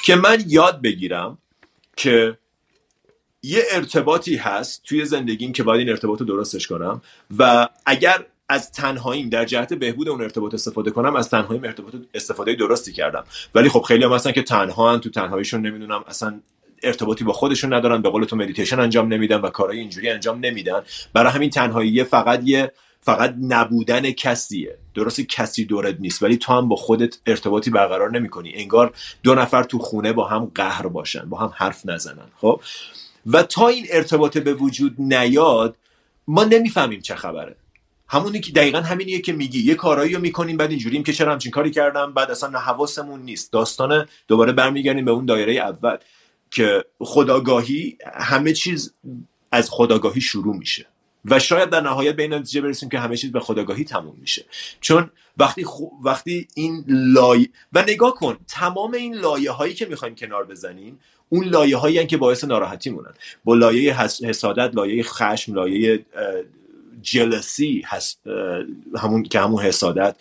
[0.03, 1.37] که من یاد بگیرم
[1.95, 2.37] که
[3.43, 7.01] یه ارتباطی هست توی زندگیم که باید این ارتباط رو درستش کنم
[7.39, 12.55] و اگر از تنهاییم در جهت بهبود اون ارتباط استفاده کنم از تنهاییم ارتباط استفاده
[12.55, 13.23] درستی کردم.
[13.55, 16.39] ولی خب خیلی هم هستن که تنها تو تنهاییشون نمی‌دونم اصلا
[16.83, 20.81] ارتباطی با خودشون ندارن به قول تو مدیتیشن انجام نمیدن و کارهای اینجوری انجام نمیدن.
[21.13, 22.71] برای همین تنهایی فقط یه
[23.01, 24.77] فقط نبودن کسیه.
[24.95, 28.53] درست کسی دورت نیست ولی تو هم با خودت ارتباطی برقرار نمی‌کنی.
[28.55, 32.61] انگار دو نفر تو خونه با هم قهر باشن با هم حرف نزنن خب؟
[33.25, 35.75] و تا این ارتباط به وجود نیاد
[36.27, 37.55] ما نمی‌فهمیم چه خبره.
[38.07, 39.59] همونی که دقیقا همینیه که میگی.
[39.59, 43.51] یه کارایی رو می‌کنیم بعد اینجوریم که چرا همچین کاری کردم بعد اصلا حواسمون نیست.
[43.51, 45.97] داستان دوباره برمیگردیم به اون دایره اول.
[46.53, 48.93] که خداگاهی همه چیز
[49.51, 50.85] از خداگاهی شروع میشه.
[51.25, 54.45] و شاید در نهایت به این نتیجه برسیم که همه چیز به خداگاهی تموم میشه.
[54.81, 55.65] چون وقتی
[56.03, 60.99] وقتی این لایه و نگاه کن تمام این لایه هایی که می‌خوایم کنار بزنیم
[61.29, 66.05] اون لایه هایی که باعث ناراحتی مونن با لایه حسادت لایه خشم لایه
[67.01, 68.19] جلسی هست
[68.97, 70.15] همون که همون حسادت.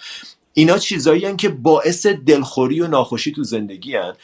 [0.54, 4.14] اینا چیزایی که باعث دلخوری و ناخوشی تو زندگی هن.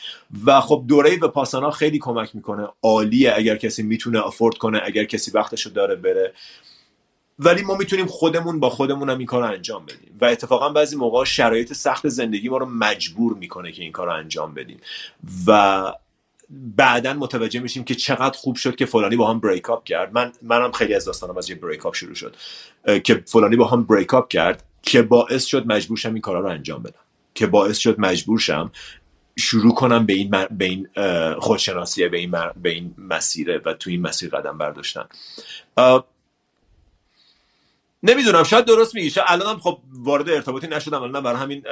[0.47, 2.68] و خب دوره به پاسانا خیلی کمک می‌کنه.
[2.83, 6.33] عالیه اگر کسی می‌تونه افورد کنه اگر کسی وقتشو داره بره.
[7.39, 10.16] ولی ما می‌تونیم خودمون با خودمون هم این کار رو انجام بدیم.
[10.20, 14.12] و اتفاقا بعضی موقع شرایط سخت زندگی ما رو مجبور می‌کنه که این کار رو
[14.12, 14.81] انجام بدیم.
[15.47, 15.93] و
[16.51, 20.12] بعدا متوجه میشیم که چقدر خوب شد که فلانی با هم بریک اپ کرد.
[20.12, 22.37] من منم خیلی از داستانم از یه بریک اپ شروع شد.
[23.05, 24.64] که فلانی با هم بریک اپ کرد.
[24.83, 27.01] که باعث شد مجبور شم این کارا رو انجام بدم.
[27.35, 28.70] که باعث شد مجبور شم
[29.37, 30.89] شروع کنم به این به این
[31.39, 32.31] خودشناسیه به این
[32.62, 35.05] به این مسیره و تو این مسیر قدم برداشتن.
[38.03, 39.11] نمی‌دونم شاید درست میگی.
[39.11, 41.62] شاید الانم خب وارد ارتباطی نشدم الان برای همین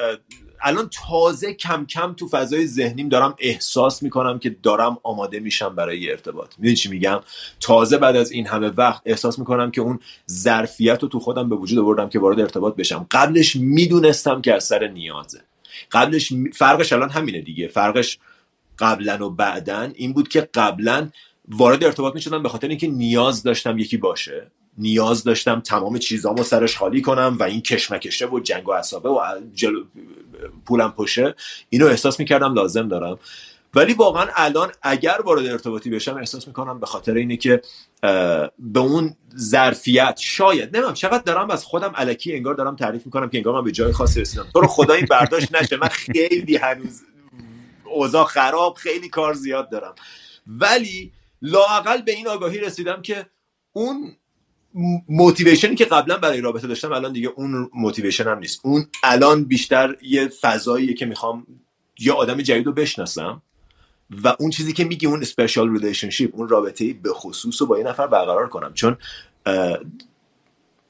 [0.62, 6.10] الان تازه کم کم تو فضای ذهنیم دارم احساس می‌کنم که دارم آماده میشم برای
[6.10, 6.54] ارتباط.
[6.58, 7.20] می‌دونی چی میگم؟
[7.60, 10.00] تازه بعد از این همه وقت احساس می‌کنم که اون
[10.30, 13.06] ظرفیت رو تو خودم به وجود آوردم که وارد ارتباط بشم.
[13.10, 15.40] قبلش می‌دونستم که از سر نیازه.
[15.92, 17.68] قبلش فرقش الان همینه دیگه.
[17.68, 18.18] فرقش
[18.78, 21.10] قبلا و بعدا این بود که قبلا
[21.48, 24.50] وارد ارتباط می‌شدم به خاطر اینکه نیاز داشتم یکی باشه.
[24.78, 29.20] نیاز داشتم تمام چیزامو سرش خالی کنم و این کشمکشه و جنگ و عصابه و
[29.54, 29.84] جلو
[30.66, 31.34] پولم پشه.
[31.68, 33.18] اینو احساس می‌کردم لازم دارم.
[33.74, 37.62] ولی واقعا الان اگر وارد ارتباطی بشم احساس می‌کنم به خاطر اینه که
[38.58, 43.38] به اون ظرفیت شاید نمیم چقدر دارم از خودم علکی انگار دارم تعریف می‌کنم که
[43.38, 44.46] انگار من به جای خاصی رسیدم.
[44.52, 45.76] تو رو خدا این برداشت نشه.
[45.76, 47.02] من خیلی هنوز
[47.84, 49.94] اوضاع خراب خیلی کار زیاد دارم.
[50.46, 51.12] ولی
[51.42, 53.26] لاقل به این آگاهی رسیدم که
[53.72, 54.16] اون
[55.08, 58.60] motivation ی که قبلا برای رابطه داشتم الان دیگه اون motivation هم نیست.
[58.64, 61.46] اون الان بیشتر یه فضاییه که می‌خوام
[61.98, 63.42] یه آدم جدید رو بشناسم
[64.24, 67.84] و اون چیزی که میگی اون special relationship اون رابطه به خصوص رو با یه
[67.84, 68.74] نفر برقرار کنم.
[68.74, 68.96] چون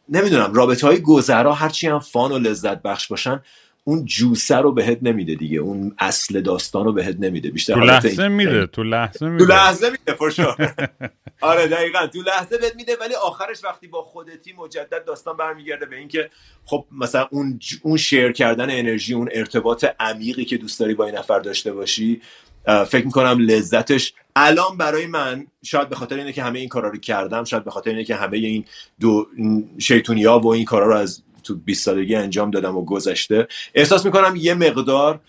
[0.08, 3.42] نمی‌دونم رابطه های گذرا هرچی هم fun و لذت بخش باشن
[3.88, 7.50] اون جوسه رو بهت نمیده دیگه اون اصل داستان رو بهت نمیده.
[7.50, 9.46] بیشتر تو لحظه میده تو لحظه میده.
[9.46, 10.74] تو لحظه میده فرشور
[11.40, 12.06] آره دقیقا.
[12.06, 16.30] تو لحظه بهت میده ولی آخرش وقتی با خودتی مجدد داستان برمیگرده به اینکه
[16.64, 21.14] خب مثلا اون اون شیر کردن انرژی اون ارتباط عمیقی که دوست داری با این
[21.14, 22.20] نفر داشته باشی
[22.88, 26.98] فکر می‌کنم لذتش الان برای من شاید به خاطر اینه که همه این کارا رو
[26.98, 28.64] کردم شاید به خاطر اینه که همه این
[29.00, 29.26] دو
[29.78, 33.48] شیطونی ها و این کارا رو از تو 20 سالگی انجام دادم و گذشته.
[33.74, 35.20] احساس می‌کنم یه مقدار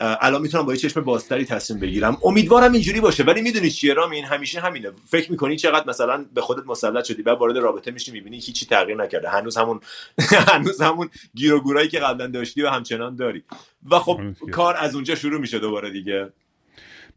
[0.00, 2.16] الان می‌تونم با یه چشم بازتری تصمیم بگیرم.
[2.24, 4.90] امیدوارم اینجوری باشه ولی می‌دونی چیه این همیشه همینه.
[5.06, 8.96] فکر می‌کنی چقدر مثلا به خودت مسلط شدی بعد وارد رابطه میشی می‌بینی هیچی تغییر
[8.96, 9.28] نکرده.
[9.28, 9.80] هنوز همون
[10.52, 13.44] هنوز همون گیر و گورایی که قبلا داشتی و همچنان داری.
[13.90, 14.20] و خب
[14.52, 16.28] کار از اونجا شروع میشه دوباره دیگه.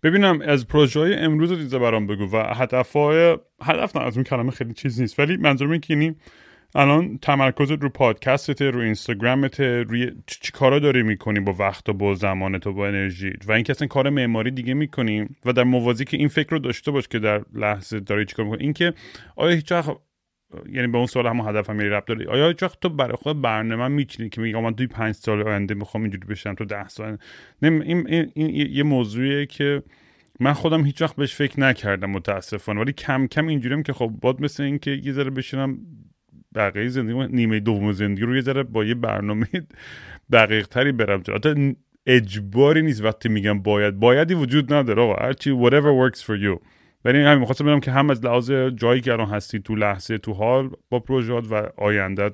[0.03, 4.23] ببینم از پروژه های امروز دیزه برام بگو و هدف های هدف نه از اون
[4.23, 6.15] کلمه خیلی چیز نیست ولی منظورم اینه که یعنی
[6.75, 12.15] الان تمرکزت رو پادکستت رو اینستاگرامت روی چی کارا داری می‌کنی با وقت و با
[12.15, 16.17] زمانت و با انرژی؟ و اینکه اصلا کار معماری دیگه می‌کنیم و در موازی که
[16.17, 18.93] این فکر رو داشته باش که در لحظه داری چیکار می‌کنی؟ اینکه
[19.35, 19.97] آیا هیچ وقت
[20.71, 23.41] یعنی به اون سوال همون هدف هم رب داری؟ آیا هیچ وقت تو برای خود
[23.41, 27.17] برنامه میچینی که میگم من توی پنج سال آینده می‌خوام اینجوری بشم تو ده سال
[27.61, 29.83] این, این, این, این یه موضوعیه که
[30.39, 34.41] من خودم هیچ وقت بهش فکر نکردم متاسفانه ولی کم کم اینجوریم که خب باد
[34.41, 35.77] مثل اینکه یه ذره بشینم
[36.55, 39.47] بقیه زندگی نیمه دوم زندگی رو یه ذره با یه برنامه
[40.31, 41.73] دقیق تری برم جلو.
[42.05, 43.99] اجباری نیست وقتی میگم باید.
[43.99, 45.25] بایدی وجود نداره آقا.
[45.25, 46.59] هرچی whatever works for you.
[47.05, 50.33] ولی همین می‌خواستم بگم که هم از لحاظ جایی که الان هستی تو لحظه تو
[50.33, 52.31] حال با پروژات و آینده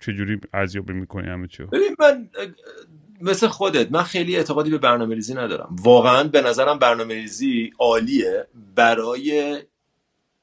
[0.00, 2.28] چجوری ارزیابی می‌کنی همه چی ببین من
[3.20, 5.76] مثل خودت من خیلی اعتقادی به برنامه ریزی ندارم.
[5.82, 8.46] واقعا به نظرم برنامه ریزی عالیه
[8.76, 9.58] برای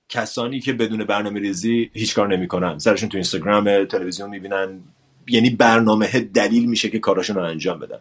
[0.10, 2.80] کسانی که بدون برنامه ریزی هیچ کار نمی‌کنن.
[2.80, 4.80] سرشون تو اینستاگرام تلویزیون می‌بینن.
[5.28, 7.97] یعنی برنامه دلیل میشه که کاراشون رو انجام بدن.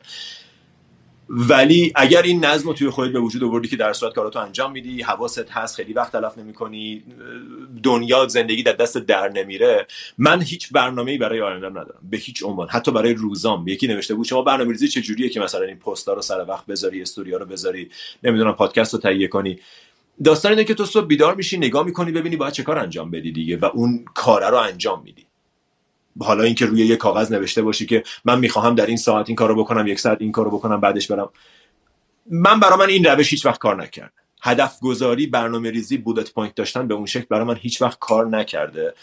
[1.30, 4.72] ولی اگر این نظم رو توی خودت به وجود آوردی که در صورت کاراتو انجام
[4.72, 7.02] میدی حواست هست خیلی وقت تلف نمی‌کنی
[7.82, 9.86] دنیا زندگی در دست در نمیره
[10.18, 12.00] من هیچ برنامه‌ای برای آیندهم ندارم.
[12.10, 12.68] به هیچ عنوان.
[12.70, 13.68] حتی برای روزام.
[13.68, 17.02] یکی نوشته بود شما برنامه‌ریزی چه جوریه که مثلا این پست‌ها رو سر وقت بذاری
[17.02, 17.90] استوریا رو بذاری
[18.22, 19.58] نمی‌دونم پادکست رو تهیه کنی؟
[20.24, 23.32] داستان اینه که تو صبح بیدار میشی نگاه می‌کنی ببینی باید چه کار انجام بدی
[23.32, 25.26] دیگه و اون کاره رو انجام میدی.
[26.20, 29.54] حالا اینکه روی یه کاغذ نوشته باشی که من می‌خواهم در این ساعت این کارو
[29.54, 31.30] بکنم یک ساعت این کارو بکنم بعدش برم.
[32.30, 34.12] من برای من این روش هیچ وقت کار نکرد.
[34.42, 38.26] هدف گذاری برنامه ریزی bullet point داشتن به اون شکل برای من هیچ وقت کار
[38.26, 38.94] نکرده.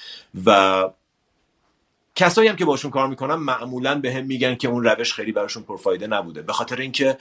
[0.45, 0.83] و
[2.15, 5.63] کسایی هم که باشون کار می‌کنم معمولا به هم میگن که اون روش خیلی براشون
[5.63, 6.41] پرفایده نبوده.
[6.41, 7.17] به خاطر اینکه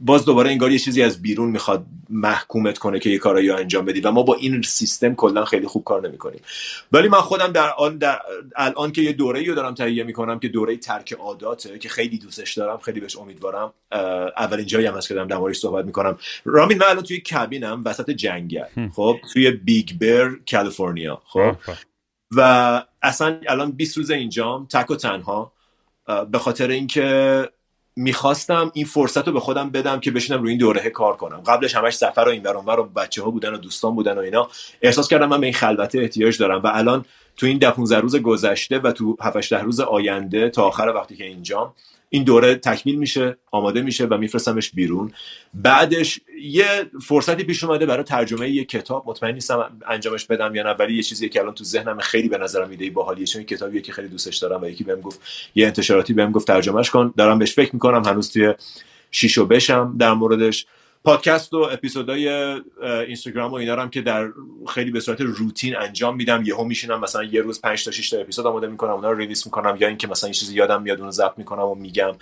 [0.00, 4.00] باز دوباره انگار یه چیزی از بیرون می‌خواد محکومت کنه که یه کارایی انجام بدی
[4.00, 6.40] و ما با این سیستم کلا خیلی خوب کار نمی‌کنیم.
[6.92, 8.20] ولی من خودم در آن در
[8.56, 12.58] الان که یه دوره رو دارم تهیه می‌کنم که دوره ترک عاداته که خیلی دوستش
[12.58, 13.72] دارم خیلی بهش امیدوارم
[14.36, 16.18] اولین جایی هم هست که دارم در صحبت می‌کنم.
[16.44, 21.56] رامین من الان توی کابینم وسط جنگل خب؟ توی Big Bear کالیفرنیا خب؟
[22.36, 25.52] و اصلا الان 20 روز اینجام تک و تنها
[26.30, 27.48] به خاطر اینکه
[27.96, 31.40] می‌خواستم این فرصت رو به خودم بدم که بشینم روی این دوره کار کنم.
[31.40, 34.48] قبلش همش سفر و این ور و بچه ها بودن و دوستان بودن و اینا.
[34.82, 37.04] احساس کردم من به این خلوته احتیاج دارم و الان
[37.36, 41.24] تو این ده 15 روز گذشته و تو 7 روز آینده تا آخر وقتی که
[41.24, 41.72] اینجام
[42.14, 45.12] این دوره تکمیل میشه آماده میشه و میفرستمش بیرون.
[45.54, 46.66] بعدش یه
[47.02, 49.04] فرصتی پیش اومده برای ترجمه یه کتاب.
[49.06, 52.38] مطمئن نیستم انجامش بدم یا نه ولی یه چیزی که الان تو ذهنم خیلی به
[52.38, 53.26] نظرم ایده باحالیه.
[53.26, 55.20] چون کتابیه که خیلی دوستش دارم و یکی بهم گفت
[55.54, 57.14] یه انتشاراتی بهم گفت ترجمهش کن.
[57.16, 58.54] دارم بهش فکر می‌کنم هنوز توی
[59.10, 60.66] شیشو بشم در موردش.
[61.04, 62.28] پادکست و اپیزودهای
[63.06, 64.28] اینستاگرام و اینا هم که در
[64.68, 68.18] خیلی به صورت روتین انجام میدم یهو میشینم مثلا یه روز 5 تا 6 تا
[68.18, 71.06] اپیزود آماده می‌کنم اونا رو ریلیس می‌کنم یا اینکه مثلا این چیزی یادم میاد اون
[71.06, 72.12] رو ضبط می‌کنم و میگم.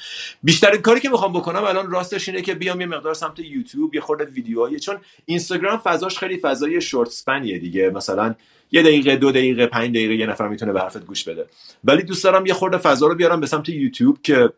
[0.43, 4.01] بیشتر کاری که می‌خوام بکنم الان راستش اینه که بیام یه مقدار سمت یوتیوب یه
[4.01, 7.91] خورده ویدیوهایی چون اینستاگرام فضاش خیلی فضای شورت اسپنیه دیگه.
[7.91, 8.35] مثلا
[8.73, 11.47] یه دقیقه دو دقیقه پنج دقیقه یه نفر می‌تونه به حرفت گوش بده.
[11.85, 14.53] ولی دوست دارم یه خورده فضا رو بیارم به سمت یوتیوب که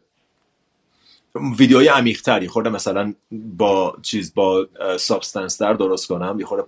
[1.58, 4.66] ویدیوهای عمیق‌تر خورده مثلا با چیز با
[4.98, 6.62] سابستنس در درست کنم یه خورده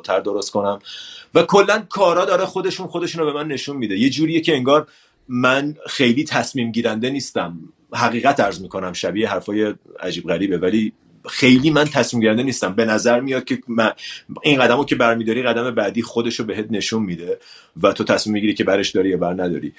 [0.00, 0.78] تر درست کنم.
[1.34, 3.98] و کلا کارا داره خودشون خودشون رو به من نشون میده.
[3.98, 4.86] یه جوریه که انگار
[5.28, 7.58] من خیلی تصمیم گیرنده نیستم.
[7.92, 10.58] حقیقت ارز می‌کنم شبیه حرفای عجیب غریبه.
[10.58, 10.92] ولی
[11.28, 12.74] خیلی من تصمیم گیرنده نیستم.
[12.74, 13.92] به نظر میاد که من
[14.42, 17.38] این قدمو که برمیداری قدم بعدی خودشو بهت نشون میده
[17.82, 19.72] و تو تصمیم می‌گیری که برش داری یا بر نداری.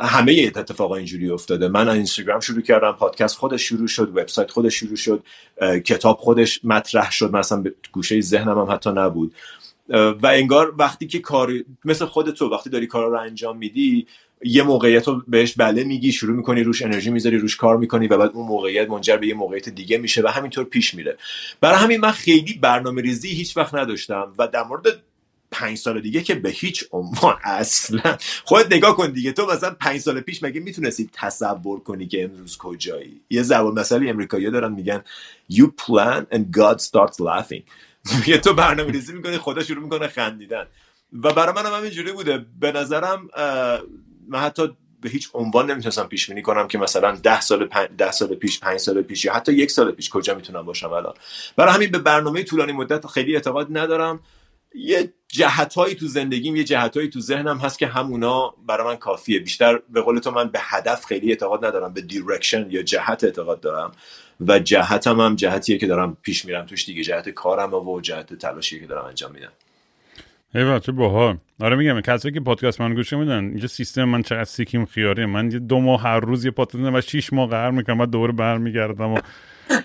[0.00, 1.68] همه اتفاقا اینجوری افتاده.
[1.68, 5.22] من اینستاگرام شروع کردم پادکست خودش شروع شد وبسایت خودش شروع شد
[5.84, 7.36] کتاب خودش مطرح شد.
[7.36, 9.34] مثلا به گوشه ذهنم هم حتی نبود.
[9.88, 11.52] و انگار وقتی که کار
[11.84, 14.06] مثل خود تو وقتی داری کارا رو انجام میدی
[14.44, 18.18] یه موقعیت رو بهش بله میگی شروع می‌کنی روش انرژی می‌ذاری روش کار می‌کنی و
[18.18, 21.18] بعد اون موقعیت منجر به یه موقعیت دیگه میشه و همینطور پیش میره.
[21.60, 25.02] برای همین من خیلی برنامه ریزی هیچ وقت نداشتم و در مورد
[25.50, 28.16] پنج سال دیگه که به هیچ عنوان اصلا.
[28.44, 32.56] خود نگاه کن دیگه تو مثلا پنج سال پیش مگه می‌تونستی تصور کنی که امروز
[32.56, 35.02] کجایی؟ یه زبان مثلا امریکایی دارن میگن
[35.52, 37.62] you plan and God starts laughing.
[38.26, 40.66] یه تو برنامه ریزی می‌کنی خدا شروع می‌کنه خندیدن.
[41.22, 42.46] و برای من هم همینجوری بوده.
[42.60, 43.28] به نظرم
[44.28, 47.68] من حتی به هیچ عنوان نمی‌تونستم پیش بینی کنم که مثلا ده سال
[47.98, 51.14] ده سال پیش پنج سال پیش یا حتی یک سال پیش کجا می‌تونم باشم الان.
[51.56, 54.20] برای همین به برنامه طولانی مدت خیلی اعتقاد ندارم.
[54.74, 59.38] یه جهتهایی تو زندگیم یه جهتهایی تو ذهنم هست که همونا برای من کافیه.
[59.38, 63.60] بیشتر به قول تو من به هدف خیلی اعتقاد ندارم به direction یا جهت اعتقاد
[63.60, 63.92] دارم.
[64.40, 66.66] و جهتم هم جهتیه که دارم پیش میرم.
[66.66, 69.52] توش دیگه جهت کارم و جهت تلاشی که دارم انجام میدم.
[70.56, 74.44] ایول چه باحال آره میگم کسایی که پادکست من گوش میدن اینجا سیستم من چقدر
[74.44, 78.00] سیکیم خیاری من یه دو ماه هر روز یه پادکست و شش ماه قهر می‌کنم
[78.00, 79.18] و دوباره برمیگردم و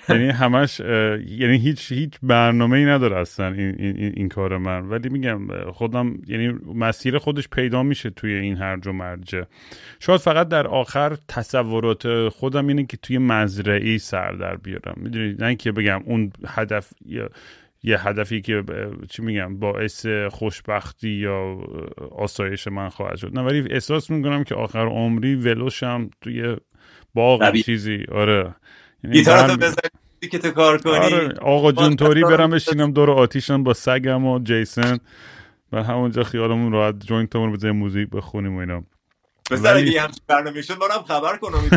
[0.09, 4.89] یعنی همش یعنی هیچ هیچ برنامه ای نداره اصلا این, این, این کار من.
[4.89, 9.47] ولی میگم خودم یعنی مسیر خودش پیدا میشه توی این هرج و مرجه.
[9.99, 14.95] شاید فقط در آخر تصورات خودم اینه که توی مزرعی سر در بیارم.
[14.97, 16.93] می‌دونی؟ نه اینکه بگم اون هدف
[17.83, 18.63] یه هدفی که
[19.09, 21.57] چی میگم باعث خوشبختی یا
[22.17, 23.33] آسایش من خواهد شد.
[23.33, 26.57] نه ولی احساس می‌کنم که آخر عمری ولوشم توی
[27.13, 28.05] باغ چیزی.
[28.11, 28.55] آره.
[29.03, 29.23] یعنی
[30.31, 31.33] که تو کار کنی؟ آره.
[31.41, 34.97] آقا جون طوری برم بشینم دور آتیشم با سگم و جیسن.
[35.71, 38.83] و همونجا خیالمون راحت joint مون بزنیم موزیک بخونیم و اینا.
[39.51, 41.59] بذار اگه همچین برنامه شد هم خبر کنم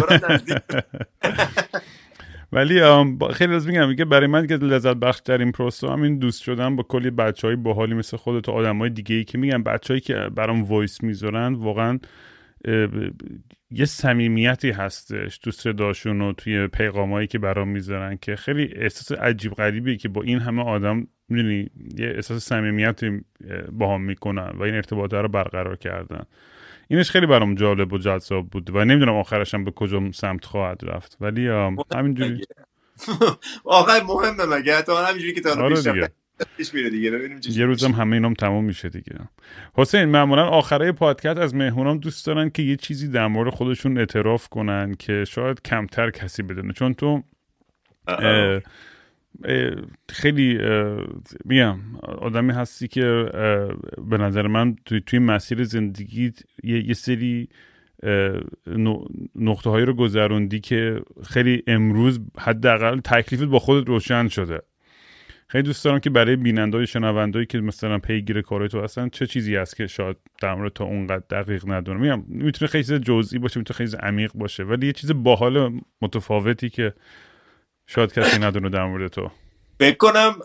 [2.54, 2.80] ولی
[3.32, 6.82] خیلی از میگم میگه برای من که لذت بخش این پروسه همین دوست شدم با
[6.82, 10.14] کلی بچه های باحالی مثل خودت و آدم های دیگه ای که میگم بچههایی که
[10.14, 11.98] برام voice می‌ذارن واقعا
[13.70, 19.54] یه صمیمیتی هستش تو صداشون و توی پیغامایی که برام می‌ذارن که خیلی احساس عجیب
[19.54, 23.20] غریبی که با این همه آدم می‌دونی یه احساس صمیمیتی
[23.72, 26.24] با هم می‌کنن و این ارتباطه رو برقرار کردن.
[26.88, 30.80] اینش خیلی برام جالب و جذاب بود و نمی‌دونم آخرش هم به کجا سمت خواهد
[30.82, 31.16] رفت.
[31.20, 31.48] ولی
[31.94, 32.44] همینجوری.
[33.64, 36.10] آخر مهمه مگه؟ تو همینجوری که تا آره
[37.50, 39.18] یه روزم همه اینام تمام میشه دیگه.
[39.74, 44.48] حسین معمولا آخرای پادکست از مهمونام دوست دارن که یه چیزی در مورد خودشون اعتراف
[44.48, 46.72] کنن که شاید کمتر کسی بدونه.
[46.72, 47.22] چون تو
[50.08, 50.58] خیلی
[51.44, 53.28] میگم آدمی هستی که
[54.10, 56.32] به نظر من توی, توی مسیر زندگی
[56.62, 57.48] یه, یه سری
[59.36, 64.60] نقطه هایی رو گذروندی که خیلی امروز حداقل تکلیفت با خودت روشن شده.
[65.48, 69.56] خیلی دوست دارم که برای بیننده شنوندایی که مثلا پیگیر کارهای تو هستن چه چیزی
[69.56, 72.00] هست که شاید در مورد تو اونقدر دقیق ندونم.
[72.00, 76.92] میگم می‌تونه خیلی جزئی باشه می‌تونه خیلی عمیق باشه ولی یه چیز باحال متفاوتی که
[77.86, 79.30] شاید کسی ندونه در مورد تو.
[79.78, 80.40] فکر کنم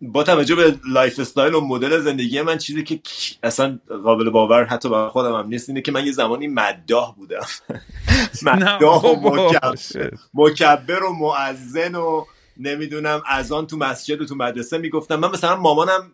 [0.00, 3.00] با توجه به lifestyle و مدل زندگی من چیزی که
[3.42, 7.46] اصلا قابل باور حتی با خودم هم نیست اینه که من یه زمانی مداح بودم.
[8.42, 9.32] مداح و
[10.34, 12.24] مکبر و معزن و
[12.56, 15.16] نمی‌دونم از آن تو مسجد و تو مدرسه می‌گفتم.
[15.16, 16.12] من مثلا مامانم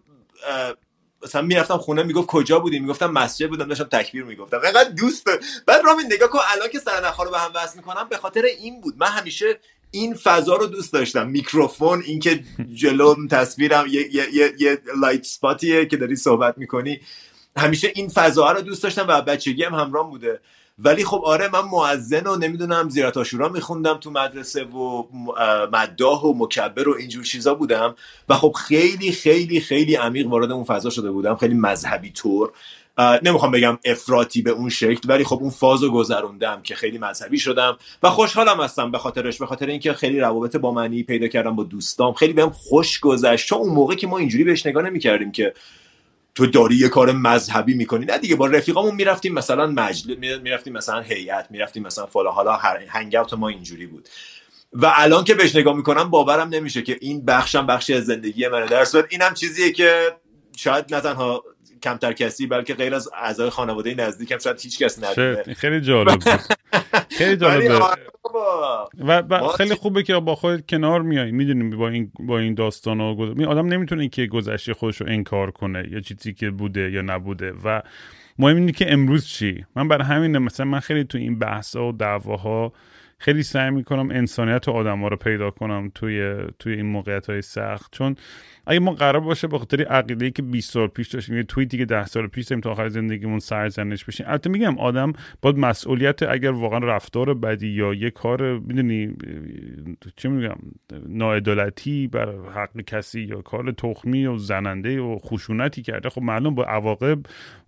[1.24, 4.60] مثلا می‌رفتم خونه می‌گفت کجا بودی؟ می‌گفتم مسجد بودم داشتم تکبیر می‌گفتم.
[4.64, 5.26] اینقدر دوست
[5.66, 8.80] بعد رامین نگاه کن الان که سرنخا رو به هم وصل می‌کنم به خاطر این
[8.80, 8.94] بود.
[8.98, 9.58] من همیشه
[9.90, 11.28] این فضا رو دوست داشتم.
[11.28, 17.00] میکروفون اینکه جلو تصویرم یه, یه،, یه،, یه لایت سپاتیه که داری صحبت می‌کنی.
[17.56, 20.40] همیشه این فضا رو دوست داشتم و بچگی هم همراه بوده.
[20.78, 25.04] ولی خب آره من معزن و نمی‌دونم زیرت آشورا میخوندم تو مدرسه و
[25.72, 27.94] مداح و مکبر و اینجور چیزا بودم.
[28.28, 31.36] و خب خیلی خیلی خیلی عمیق وارد اون فضا شده بودم.
[31.36, 32.52] خیلی مذهبی طور.
[32.98, 37.78] نمی‌خوام بگم افراطی به اون شکل ولی خب اون فازو گذروندم که خیلی مذهبی شدم
[38.02, 41.64] و خوشحالم هستم به خاطرش به خاطر اینکه خیلی روابط با معنی پیدا کردم با
[41.64, 42.12] دوستام.
[42.12, 43.46] خیلی بهم خوش گذشت.
[43.46, 45.54] چون اون موقع که ما اینجوری بهش نگاه نمی‌کردیم که
[46.34, 48.06] تو داری یه کار مذهبی می‌کنی.
[48.06, 53.16] نه دیگه با رفیقامون می‌رفتیم مثلا مجلس می‌رفتیم مثلا هیئت می‌رفتیم مثلا فلا حالا هنگ
[53.38, 54.08] ما اینجوری بود.
[54.72, 58.66] و الان که بهش نگاه می‌کنم باورم نمیشه که این بخشم بخشی از زندگی منه
[58.66, 60.16] در اینم چیزیه که
[60.56, 61.44] شاید نه تنها
[61.82, 66.18] کمتر کسی بلکه غیر از اعضای خانواده نزدیکم شاید هیچ کس ندونه خیلی جالب
[67.10, 67.74] خیلی جالبه.
[67.74, 68.02] آره
[69.08, 71.30] و, خیلی خوبه که با خودت کنار میای.
[71.32, 75.88] می‌دونی با این با این داستان و آدم نمی‌تونه که گذشته خودش رو انکار کنه
[75.90, 77.52] یا چیزی که بوده یا نبوده.
[77.64, 77.82] و
[78.38, 81.92] مهم اینه که امروز چی؟ من برای همین مثلا من خیلی تو این بحث و
[81.92, 82.72] دعواها
[83.22, 87.42] خیلی سعی می‌کنم انسانیت و آدم ها رو پیدا کنم توی توی این موقعیت های
[87.42, 87.92] سخت.
[87.92, 88.16] چون
[88.66, 91.84] اگه ما قرار باشه به خاطر عقیده که 20 سال پیش داشتیم یه توییتی که
[91.84, 94.26] 10 سال پیش داریم تا آخر زندگیمون سرزنش بشیم.
[94.28, 95.12] البته میگم آدم
[95.42, 99.16] باید مسئولیت اگر واقعا رفتار بدی یا یه کار می‌دونی
[100.16, 100.56] چه میگم
[101.06, 106.64] ناعدالتی بر حق کسی یا کار تخمی و زننده و خشونتی کرده خب معلوم با
[106.64, 107.18] عواقب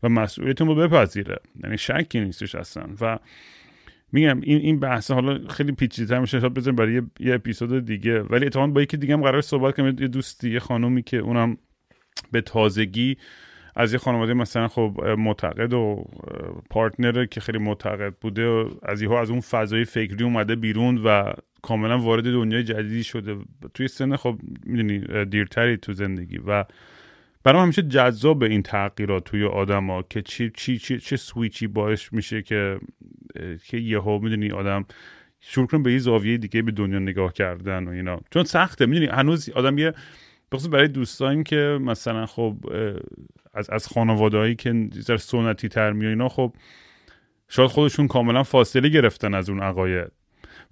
[0.03, 1.37] و مسئولیتون رو بپذیره.
[1.65, 2.85] یعنی شکی نیستش اصلا.
[3.01, 3.19] و
[4.13, 6.41] میگم این این بحث حالا خیلی پیچیده‌تر میشه.
[6.41, 8.21] شاید بزنیم برای یه, یه اپیزود دیگه.
[8.21, 9.97] ولی اتفاقا با یکی دیگه هم قرار صحبت کنیم.
[10.01, 11.57] یه دوستی یه خانومی که اونم
[12.33, 13.17] به تازگی
[13.77, 16.05] از یه خانواده مثلا خب معتقد و
[16.71, 21.33] پارتنر که خیلی معتقد بوده و از یهو از اون فضای فکری اومده بیرون و
[21.63, 23.37] کاملا وارد دنیای جدیدی شده.
[23.75, 26.65] توی سن خب می‌دونی دیرتری تو زندگی و
[27.45, 32.43] برام همیشه جذاب این تغییرات توی آدما که چی چی چی چه سویچی باعث میشه
[32.43, 32.79] که
[33.65, 34.85] که یهو می‌دونی آدم
[35.41, 38.21] شروع کنه به یه زاویه دیگه به دنیا نگاه کردن و اینا.
[38.31, 39.95] چون سخته می‌دونی هنوز آدم یه
[40.53, 42.57] بخصوص برای دوستانی که مثلا خب
[43.55, 46.57] از از خانوادهایی که زر سنتی تر می اینا خب
[47.49, 50.13] شاید خودشون کاملا فاصله گرفتن از اون عقاید.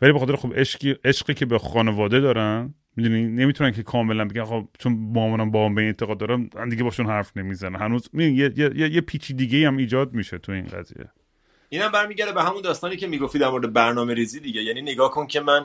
[0.02, 4.44] ولی به خاطر خب عشقی, عشقی که به خانواده دارن می‌دونی نمی‌تونن که کاملا بگن
[4.44, 8.88] خب چون مامانم با به اعتقاد دارم دیگه باشون حرف نمی‌زنه هنوز یه, یه, یه,
[8.90, 11.10] یه پیچی دیگه هم ایجاد میشه تو این قضیه.
[11.68, 14.62] اینم برمیگرده به همون داستانی که می‌گفتی در مورد برنامه ریزی دیگه.
[14.62, 15.64] یعنی نگاه کن که من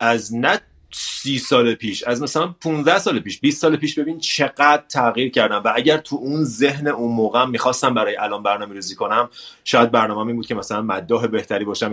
[0.00, 0.60] از نه
[0.90, 5.62] سی سال پیش از مثلا 15 سال پیش 20 سال پیش ببین چقدر تغییر کردم.
[5.64, 9.30] و اگر تو اون ذهن اون موقع می‌خواستم برای الان برنامه ریزی کنم
[9.64, 11.92] شاید برنامه می بود که مثلا مداح بهتری باشم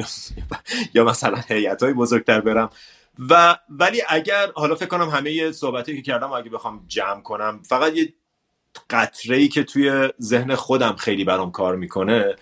[0.94, 2.70] یا مثلا هیئت های بزرگتر برم.
[3.30, 7.98] و ولی اگر حالا فکر کنم همه صحبتی که کردم اگه بخوام جمع کنم فقط
[7.98, 8.14] یه
[8.90, 12.36] قطره ای که توی ذهن خودم خیلی برام کار می‌کنه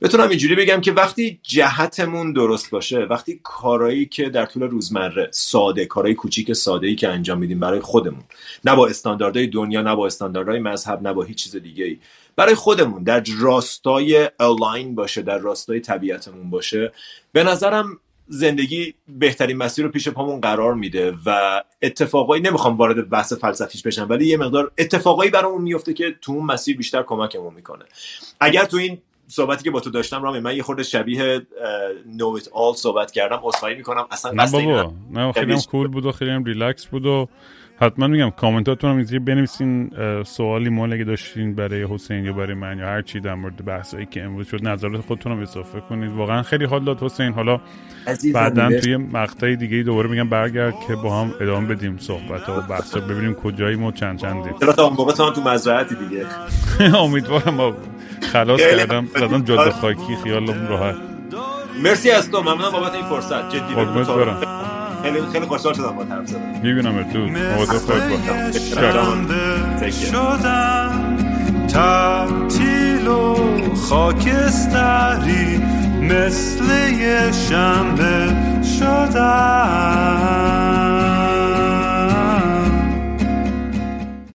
[0.00, 5.86] بتونم اینجوری بگم که وقتی جهتمون درست باشه وقتی کارایی که در طول روزمره ساده
[5.86, 8.24] کارهای کوچیک ساده ای که انجام میدیم برای خودمون
[8.64, 11.98] نه با استانداردهای دنیا نه با استانداردهای مذهب نه با هیچ چیز دیگه ای
[12.36, 16.92] برای خودمون در راستای الاین باشه در راستای طبیعتمون باشه
[17.32, 23.32] به نظرم زندگی بهترین مسیر رو پیش پامون قرار میده و اتفاقایی نمی‌خوام وارد بحث
[23.32, 27.84] فلسفیش بشم ولی یه مقدار اتفاقایی برامون میفته که تو اون مسیر بیشتر کمکمون می‌کنه.
[28.40, 31.46] اگر تو این صحبتی که با تو داشتم رامی من یه خورده شبیه
[32.16, 34.06] know it all صحبت کردم عذرخواهی می‌کنم.
[34.10, 37.28] اصلا نه بابا نه خیلی هم cool بود و خیلی هم ریلکس بود و
[37.80, 39.90] حتما میگم کامنتاتون هم اینجوری بنویسین
[40.22, 44.06] سوالی مالی اگه داشتین برای حسین یا برای من یا هر چی در مورد بحثایی
[44.06, 46.12] که امروز شد نظرات خودتون رو اضافه کنید.
[46.12, 47.32] واقعا خیلی حال داد حسین.
[47.32, 47.60] حالا
[48.34, 52.96] بعدا توی مقطع دیگه دوباره میگم برگرد که با هم ادامه بدیم صحبت و بحث
[52.96, 54.54] ببینیم کجایی ما چند چندیم.
[54.60, 56.26] چرا تا موقع تو مزرعتی دیگه؟
[57.04, 57.76] امیدوارم
[58.32, 59.06] خلاص کردم.
[59.06, 60.96] زدم جاده خاکی خیالم راحت.
[61.82, 62.40] مرسی از تو.
[62.40, 63.50] ممنونم بابت این فرصت.
[63.50, 63.74] جدی
[65.02, 67.18] خیلی خیلی خوشحال شدم با حرف زدم می‌بینم تو.
[67.18, 68.02] مواظب خودت
[69.80, 71.16] باش شدم
[71.68, 73.36] تعطیل و
[73.74, 75.60] خاکستری
[76.02, 76.64] مثل
[77.00, 78.36] یه شنبه
[78.78, 80.97] شدم.